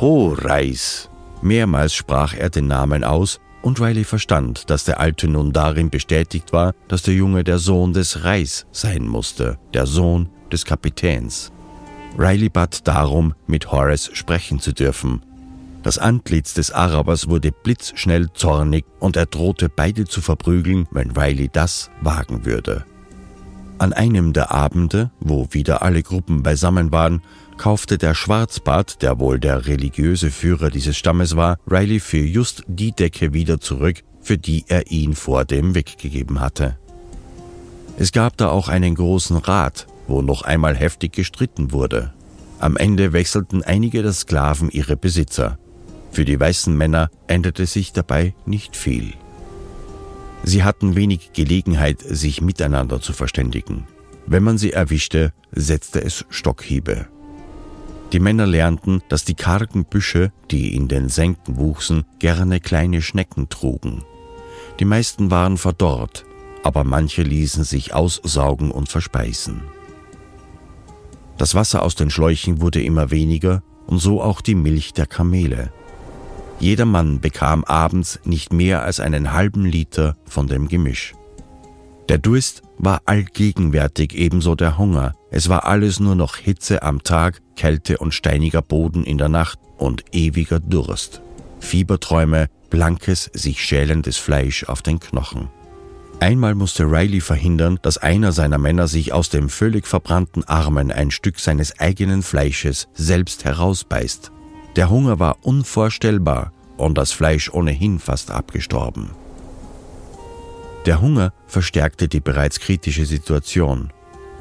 Horace. 0.00 1.08
Mehrmals 1.40 1.94
sprach 1.94 2.34
er 2.34 2.50
den 2.50 2.66
Namen 2.66 3.04
aus, 3.04 3.40
und 3.62 3.80
Riley 3.80 4.04
verstand, 4.04 4.70
dass 4.70 4.84
der 4.84 5.00
Alte 5.00 5.28
nun 5.28 5.52
darin 5.52 5.88
bestätigt 5.88 6.52
war, 6.52 6.74
dass 6.88 7.02
der 7.02 7.14
Junge 7.14 7.42
der 7.42 7.58
Sohn 7.58 7.92
des 7.92 8.24
Reis 8.24 8.66
sein 8.70 9.08
musste, 9.08 9.58
der 9.72 9.86
Sohn 9.86 10.28
des 10.52 10.64
Kapitäns. 10.64 11.52
Riley 12.16 12.48
bat 12.48 12.86
darum, 12.86 13.34
mit 13.46 13.70
Horace 13.70 14.10
sprechen 14.12 14.60
zu 14.60 14.72
dürfen. 14.72 15.22
Das 15.82 15.98
Antlitz 15.98 16.54
des 16.54 16.70
Arabers 16.72 17.28
wurde 17.28 17.52
blitzschnell 17.52 18.32
zornig 18.32 18.84
und 18.98 19.16
er 19.16 19.26
drohte 19.26 19.68
beide 19.68 20.04
zu 20.04 20.20
verprügeln, 20.20 20.86
wenn 20.90 21.12
Riley 21.12 21.48
das 21.52 21.90
wagen 22.00 22.44
würde. 22.44 22.84
An 23.78 23.92
einem 23.92 24.32
der 24.32 24.50
Abende, 24.50 25.12
wo 25.20 25.46
wieder 25.52 25.82
alle 25.82 26.02
Gruppen 26.02 26.42
beisammen 26.42 26.90
waren, 26.90 27.22
kaufte 27.58 27.96
der 27.96 28.14
Schwarzbart, 28.14 29.02
der 29.02 29.18
wohl 29.20 29.38
der 29.38 29.66
religiöse 29.66 30.30
Führer 30.30 30.70
dieses 30.70 30.96
Stammes 30.96 31.36
war, 31.36 31.58
Riley 31.70 32.00
für 32.00 32.18
just 32.18 32.64
die 32.66 32.92
Decke 32.92 33.32
wieder 33.32 33.60
zurück, 33.60 34.02
für 34.20 34.36
die 34.36 34.64
er 34.68 34.90
ihn 34.90 35.14
vor 35.14 35.44
dem 35.44 35.74
weggegeben 35.74 36.40
hatte. 36.40 36.76
Es 37.98 38.12
gab 38.12 38.36
da 38.36 38.48
auch 38.50 38.68
einen 38.68 38.94
großen 38.94 39.36
Rat, 39.36 39.87
wo 40.08 40.22
noch 40.22 40.42
einmal 40.42 40.74
heftig 40.74 41.12
gestritten 41.12 41.70
wurde. 41.70 42.12
Am 42.58 42.76
Ende 42.76 43.12
wechselten 43.12 43.62
einige 43.62 44.02
der 44.02 44.12
Sklaven 44.12 44.70
ihre 44.70 44.96
Besitzer. 44.96 45.58
Für 46.10 46.24
die 46.24 46.40
weißen 46.40 46.76
Männer 46.76 47.10
änderte 47.28 47.66
sich 47.66 47.92
dabei 47.92 48.34
nicht 48.46 48.74
viel. 48.74 49.12
Sie 50.42 50.64
hatten 50.64 50.96
wenig 50.96 51.32
Gelegenheit, 51.32 52.00
sich 52.00 52.40
miteinander 52.40 53.00
zu 53.00 53.12
verständigen. 53.12 53.86
Wenn 54.26 54.42
man 54.42 54.58
sie 54.58 54.72
erwischte, 54.72 55.32
setzte 55.52 56.02
es 56.02 56.24
Stockhiebe. 56.30 57.06
Die 58.12 58.20
Männer 58.20 58.46
lernten, 58.46 59.02
dass 59.08 59.24
die 59.24 59.34
kargen 59.34 59.84
Büsche, 59.84 60.32
die 60.50 60.74
in 60.74 60.88
den 60.88 61.08
Senken 61.08 61.58
wuchsen, 61.58 62.04
gerne 62.18 62.60
kleine 62.60 63.02
Schnecken 63.02 63.48
trugen. 63.48 64.02
Die 64.80 64.84
meisten 64.86 65.30
waren 65.30 65.58
verdorrt, 65.58 66.24
aber 66.62 66.84
manche 66.84 67.22
ließen 67.22 67.64
sich 67.64 67.94
aussaugen 67.94 68.70
und 68.70 68.88
verspeisen. 68.88 69.62
Das 71.38 71.54
Wasser 71.54 71.82
aus 71.82 71.94
den 71.94 72.10
Schläuchen 72.10 72.60
wurde 72.60 72.82
immer 72.82 73.10
weniger 73.10 73.62
und 73.86 74.00
so 74.00 74.20
auch 74.20 74.40
die 74.40 74.56
Milch 74.56 74.92
der 74.92 75.06
Kamele. 75.06 75.72
Jeder 76.60 76.84
Mann 76.84 77.20
bekam 77.20 77.62
abends 77.64 78.18
nicht 78.24 78.52
mehr 78.52 78.82
als 78.82 78.98
einen 78.98 79.32
halben 79.32 79.64
Liter 79.64 80.16
von 80.26 80.48
dem 80.48 80.66
Gemisch. 80.66 81.14
Der 82.08 82.18
Durst 82.18 82.62
war 82.78 83.02
allgegenwärtig, 83.04 84.14
ebenso 84.14 84.56
der 84.56 84.78
Hunger. 84.78 85.14
Es 85.30 85.48
war 85.48 85.66
alles 85.66 86.00
nur 86.00 86.16
noch 86.16 86.36
Hitze 86.36 86.82
am 86.82 87.04
Tag, 87.04 87.40
Kälte 87.54 87.98
und 87.98 88.14
steiniger 88.14 88.62
Boden 88.62 89.04
in 89.04 89.18
der 89.18 89.28
Nacht 89.28 89.60
und 89.76 90.04
ewiger 90.12 90.58
Durst. 90.58 91.20
Fieberträume, 91.60 92.48
blankes, 92.70 93.30
sich 93.32 93.62
schälendes 93.62 94.16
Fleisch 94.16 94.64
auf 94.64 94.82
den 94.82 94.98
Knochen. 94.98 95.48
Einmal 96.20 96.56
musste 96.56 96.84
Riley 96.84 97.20
verhindern, 97.20 97.78
dass 97.82 97.98
einer 97.98 98.32
seiner 98.32 98.58
Männer 98.58 98.88
sich 98.88 99.12
aus 99.12 99.30
dem 99.30 99.48
völlig 99.48 99.86
verbrannten 99.86 100.42
Armen 100.44 100.90
ein 100.90 101.12
Stück 101.12 101.38
seines 101.38 101.78
eigenen 101.78 102.22
Fleisches 102.22 102.88
selbst 102.92 103.44
herausbeißt. 103.44 104.32
Der 104.74 104.90
Hunger 104.90 105.20
war 105.20 105.38
unvorstellbar 105.42 106.52
und 106.76 106.98
das 106.98 107.12
Fleisch 107.12 107.50
ohnehin 107.52 108.00
fast 108.00 108.32
abgestorben. 108.32 109.10
Der 110.86 111.00
Hunger 111.00 111.32
verstärkte 111.46 112.08
die 112.08 112.20
bereits 112.20 112.58
kritische 112.58 113.06
Situation. 113.06 113.92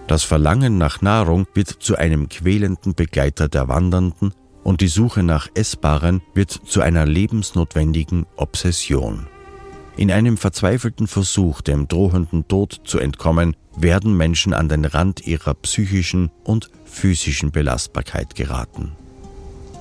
Das 0.08 0.24
Verlangen 0.24 0.78
nach 0.78 1.02
Nahrung 1.02 1.46
wird 1.54 1.70
zu 1.70 1.96
einem 1.96 2.30
quälenden 2.30 2.96
Begleiter 2.96 3.50
der 3.50 3.68
Wandernden 3.68 4.34
und 4.64 4.82
die 4.82 4.88
Suche 4.88 5.22
nach 5.22 5.48
Essbaren 5.54 6.22
wird 6.34 6.52
zu 6.52 6.82
einer 6.82 7.06
lebensnotwendigen 7.06 8.26
Obsession. 8.36 9.28
In 9.98 10.12
einem 10.12 10.38
verzweifelten 10.38 11.08
Versuch, 11.08 11.62
dem 11.62 11.88
drohenden 11.88 12.48
Tod 12.48 12.82
zu 12.84 13.00
entkommen, 13.00 13.56
werden 13.76 14.16
Menschen 14.16 14.54
an 14.54 14.70
den 14.70 14.86
Rand 14.86 15.26
ihrer 15.26 15.56
psychischen 15.56 16.30
und 16.44 16.70
physischen 16.86 17.52
Belastbarkeit 17.52 18.36
geraten. 18.36 18.92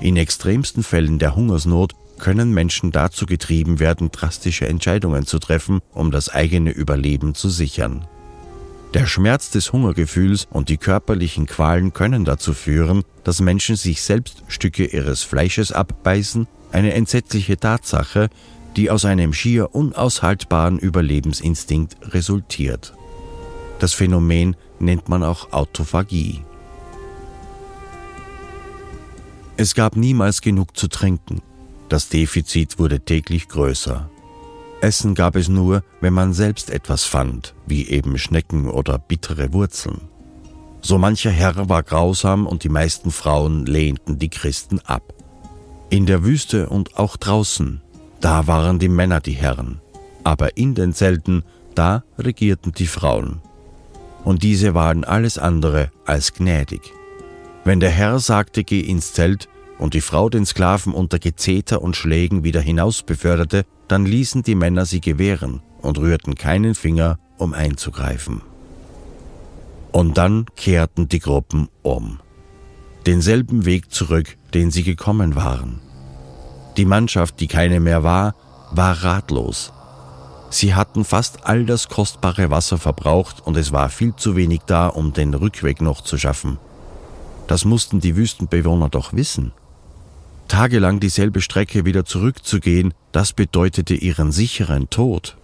In 0.00 0.16
extremsten 0.16 0.82
Fällen 0.82 1.18
der 1.18 1.36
Hungersnot 1.36 1.92
können 2.18 2.54
Menschen 2.54 2.92
dazu 2.92 3.26
getrieben 3.26 3.78
werden, 3.78 4.10
drastische 4.10 4.66
Entscheidungen 4.66 5.26
zu 5.26 5.38
treffen, 5.38 5.80
um 5.92 6.10
das 6.10 6.30
eigene 6.30 6.70
Überleben 6.70 7.34
zu 7.34 7.50
sichern. 7.50 8.06
Der 8.94 9.06
Schmerz 9.06 9.50
des 9.50 9.74
Hungergefühls 9.74 10.48
und 10.50 10.70
die 10.70 10.78
körperlichen 10.78 11.44
Qualen 11.44 11.92
können 11.92 12.24
dazu 12.24 12.54
führen, 12.54 13.02
dass 13.22 13.42
Menschen 13.42 13.76
sich 13.76 14.00
selbst 14.00 14.44
Stücke 14.48 14.86
ihres 14.86 15.22
Fleisches 15.22 15.72
abbeißen, 15.72 16.46
eine 16.72 16.94
entsetzliche 16.94 17.58
Tatsache, 17.58 18.30
die 18.76 18.90
aus 18.90 19.04
einem 19.04 19.32
schier 19.32 19.74
unaushaltbaren 19.74 20.78
Überlebensinstinkt 20.78 21.96
resultiert. 22.14 22.94
Das 23.78 23.94
Phänomen 23.94 24.56
nennt 24.78 25.08
man 25.08 25.22
auch 25.22 25.52
Autophagie. 25.52 26.42
Es 29.56 29.74
gab 29.74 29.96
niemals 29.96 30.42
genug 30.42 30.76
zu 30.76 30.88
trinken. 30.88 31.40
Das 31.88 32.08
Defizit 32.08 32.78
wurde 32.78 33.00
täglich 33.00 33.48
größer. 33.48 34.10
Essen 34.82 35.14
gab 35.14 35.36
es 35.36 35.48
nur, 35.48 35.82
wenn 36.02 36.12
man 36.12 36.34
selbst 36.34 36.68
etwas 36.68 37.04
fand, 37.04 37.54
wie 37.66 37.88
eben 37.88 38.18
Schnecken 38.18 38.68
oder 38.68 38.98
bittere 38.98 39.52
Wurzeln. 39.54 40.02
So 40.82 40.98
mancher 40.98 41.30
Herr 41.30 41.68
war 41.70 41.82
grausam 41.82 42.46
und 42.46 42.62
die 42.62 42.68
meisten 42.68 43.10
Frauen 43.10 43.64
lehnten 43.64 44.18
die 44.18 44.28
Christen 44.28 44.80
ab. 44.80 45.14
In 45.88 46.04
der 46.04 46.24
Wüste 46.24 46.68
und 46.68 46.98
auch 46.98 47.16
draußen, 47.16 47.80
da 48.20 48.46
waren 48.46 48.78
die 48.78 48.88
Männer 48.88 49.20
die 49.20 49.32
Herren, 49.32 49.80
aber 50.24 50.56
in 50.56 50.74
den 50.74 50.92
Zelten, 50.92 51.44
da 51.74 52.04
regierten 52.18 52.72
die 52.72 52.86
Frauen. 52.86 53.40
Und 54.24 54.42
diese 54.42 54.74
waren 54.74 55.04
alles 55.04 55.38
andere 55.38 55.90
als 56.04 56.32
gnädig. 56.34 56.92
Wenn 57.64 57.80
der 57.80 57.90
Herr 57.90 58.18
sagte, 58.18 58.64
geh 58.64 58.80
ins 58.80 59.12
Zelt, 59.12 59.48
und 59.78 59.94
die 59.94 60.00
Frau 60.00 60.28
den 60.28 60.46
Sklaven 60.46 60.94
unter 60.94 61.18
Gezeter 61.18 61.82
und 61.82 61.96
Schlägen 61.96 62.44
wieder 62.44 62.60
hinaus 62.60 63.02
beförderte, 63.02 63.64
dann 63.88 64.06
ließen 64.06 64.42
die 64.42 64.54
Männer 64.54 64.86
sie 64.86 65.00
gewähren 65.00 65.60
und 65.82 65.98
rührten 65.98 66.34
keinen 66.34 66.74
Finger, 66.74 67.18
um 67.38 67.52
einzugreifen. 67.52 68.40
Und 69.92 70.18
dann 70.18 70.46
kehrten 70.56 71.08
die 71.08 71.20
Gruppen 71.20 71.68
um. 71.82 72.20
Denselben 73.06 73.64
Weg 73.64 73.92
zurück, 73.92 74.36
den 74.52 74.70
sie 74.70 74.82
gekommen 74.82 75.36
waren. 75.36 75.80
Die 76.76 76.84
Mannschaft, 76.84 77.40
die 77.40 77.46
keine 77.46 77.80
mehr 77.80 78.02
war, 78.02 78.34
war 78.70 79.02
ratlos. 79.02 79.72
Sie 80.50 80.74
hatten 80.74 81.04
fast 81.04 81.44
all 81.44 81.64
das 81.64 81.88
kostbare 81.88 82.50
Wasser 82.50 82.78
verbraucht 82.78 83.46
und 83.46 83.56
es 83.56 83.72
war 83.72 83.88
viel 83.88 84.14
zu 84.14 84.36
wenig 84.36 84.60
da, 84.66 84.88
um 84.88 85.12
den 85.12 85.34
Rückweg 85.34 85.80
noch 85.80 86.02
zu 86.02 86.18
schaffen. 86.18 86.58
Das 87.46 87.64
mussten 87.64 88.00
die 88.00 88.16
Wüstenbewohner 88.16 88.88
doch 88.88 89.12
wissen. 89.12 89.52
Tagelang 90.48 91.00
dieselbe 91.00 91.40
Strecke 91.40 91.84
wieder 91.84 92.04
zurückzugehen, 92.04 92.94
das 93.12 93.32
bedeutete 93.32 93.94
ihren 93.94 94.30
sicheren 94.30 94.88
Tod. 94.90 95.36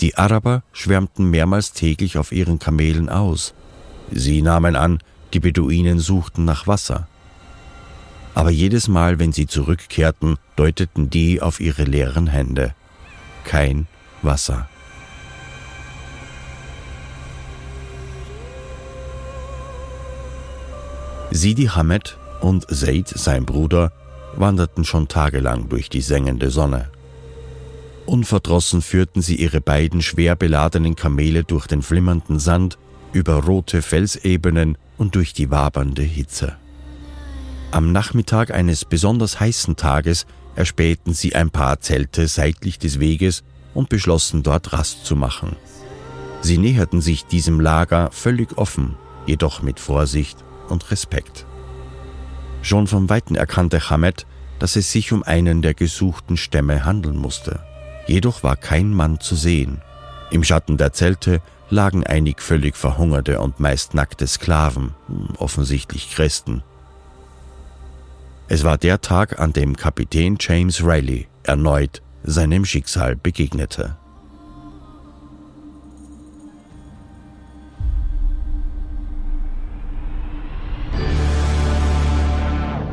Die 0.00 0.16
Araber 0.16 0.62
schwärmten 0.72 1.30
mehrmals 1.30 1.72
täglich 1.72 2.18
auf 2.18 2.32
ihren 2.32 2.58
Kamelen 2.58 3.08
aus. 3.08 3.54
Sie 4.10 4.42
nahmen 4.42 4.74
an, 4.74 4.98
die 5.32 5.40
Beduinen 5.40 6.00
suchten 6.00 6.44
nach 6.44 6.66
Wasser. 6.66 7.08
Aber 8.34 8.50
jedes 8.50 8.88
Mal, 8.88 9.18
wenn 9.18 9.32
sie 9.32 9.46
zurückkehrten, 9.46 10.36
deuteten 10.56 11.10
die 11.10 11.42
auf 11.42 11.60
ihre 11.60 11.84
leeren 11.84 12.26
Hände. 12.26 12.74
Kein 13.44 13.86
Wasser. 14.22 14.68
Sidi 21.30 21.64
Hamed 21.66 22.18
und 22.40 22.68
Zaid, 22.70 23.08
sein 23.08 23.46
Bruder, 23.46 23.92
wanderten 24.36 24.84
schon 24.84 25.08
tagelang 25.08 25.68
durch 25.68 25.88
die 25.88 26.02
sengende 26.02 26.50
Sonne. 26.50 26.90
Unverdrossen 28.04 28.82
führten 28.82 29.22
sie 29.22 29.36
ihre 29.36 29.60
beiden 29.60 30.02
schwer 30.02 30.36
beladenen 30.36 30.96
Kamele 30.96 31.44
durch 31.44 31.66
den 31.66 31.82
flimmernden 31.82 32.38
Sand, 32.38 32.78
über 33.12 33.44
rote 33.44 33.82
Felsebenen 33.82 34.76
und 34.98 35.14
durch 35.14 35.32
die 35.32 35.50
wabernde 35.50 36.02
Hitze. 36.02 36.56
Am 37.72 37.90
Nachmittag 37.90 38.50
eines 38.50 38.84
besonders 38.84 39.40
heißen 39.40 39.76
Tages 39.76 40.26
erspähten 40.56 41.14
sie 41.14 41.34
ein 41.34 41.50
paar 41.50 41.80
Zelte 41.80 42.28
seitlich 42.28 42.78
des 42.78 43.00
Weges 43.00 43.44
und 43.72 43.88
beschlossen 43.88 44.42
dort 44.42 44.74
Rast 44.74 45.06
zu 45.06 45.16
machen. 45.16 45.56
Sie 46.42 46.58
näherten 46.58 47.00
sich 47.00 47.24
diesem 47.24 47.60
Lager 47.60 48.10
völlig 48.12 48.58
offen, 48.58 48.98
jedoch 49.24 49.62
mit 49.62 49.80
Vorsicht 49.80 50.36
und 50.68 50.90
Respekt. 50.90 51.46
Schon 52.60 52.86
vom 52.86 53.08
Weiten 53.08 53.36
erkannte 53.36 53.88
Hamed, 53.88 54.26
dass 54.58 54.76
es 54.76 54.92
sich 54.92 55.10
um 55.10 55.22
einen 55.22 55.62
der 55.62 55.72
gesuchten 55.72 56.36
Stämme 56.36 56.84
handeln 56.84 57.16
musste. 57.16 57.60
Jedoch 58.06 58.42
war 58.42 58.56
kein 58.56 58.92
Mann 58.92 59.18
zu 59.18 59.34
sehen. 59.34 59.80
Im 60.30 60.44
Schatten 60.44 60.76
der 60.76 60.92
Zelte 60.92 61.40
lagen 61.70 62.06
einig 62.06 62.42
völlig 62.42 62.76
verhungerte 62.76 63.40
und 63.40 63.60
meist 63.60 63.94
nackte 63.94 64.26
Sklaven, 64.26 64.94
offensichtlich 65.38 66.10
Christen. 66.10 66.62
Es 68.54 68.64
war 68.64 68.76
der 68.76 69.00
Tag, 69.00 69.40
an 69.40 69.54
dem 69.54 69.74
Kapitän 69.74 70.36
James 70.38 70.84
Riley 70.84 71.26
erneut 71.42 72.02
seinem 72.22 72.66
Schicksal 72.66 73.16
begegnete. 73.16 73.96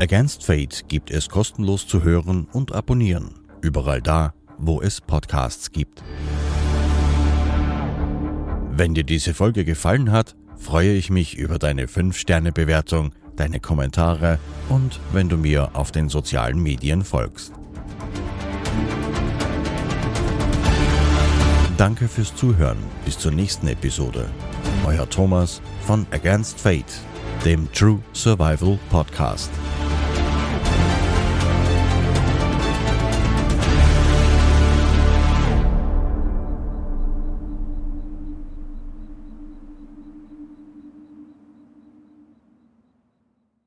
Against 0.00 0.46
Fate 0.46 0.88
gibt 0.88 1.10
es 1.10 1.28
kostenlos 1.28 1.86
zu 1.86 2.04
hören 2.04 2.48
und 2.54 2.74
abonnieren. 2.74 3.34
Überall 3.60 4.00
da, 4.00 4.32
wo 4.56 4.80
es 4.80 5.02
Podcasts 5.02 5.72
gibt. 5.72 6.02
Wenn 8.70 8.94
dir 8.94 9.04
diese 9.04 9.34
Folge 9.34 9.66
gefallen 9.66 10.10
hat, 10.10 10.36
freue 10.56 10.94
ich 10.94 11.10
mich 11.10 11.36
über 11.36 11.58
deine 11.58 11.84
5-Sterne-Bewertung, 11.84 13.12
deine 13.40 13.58
Kommentare 13.58 14.38
und 14.68 15.00
wenn 15.12 15.28
du 15.30 15.38
mir 15.38 15.70
auf 15.72 15.90
den 15.90 16.10
sozialen 16.10 16.62
Medien 16.62 17.02
folgst. 17.02 17.52
Danke 21.78 22.06
fürs 22.06 22.36
Zuhören. 22.36 22.76
Bis 23.06 23.18
zur 23.18 23.32
nächsten 23.32 23.66
Episode. 23.68 24.28
Euer 24.84 25.08
Thomas 25.08 25.62
von 25.86 26.06
Against 26.10 26.60
Fate. 26.60 27.00
dem 27.46 27.72
True 27.72 28.00
Survival 28.12 28.78
Podcast. 28.90 29.50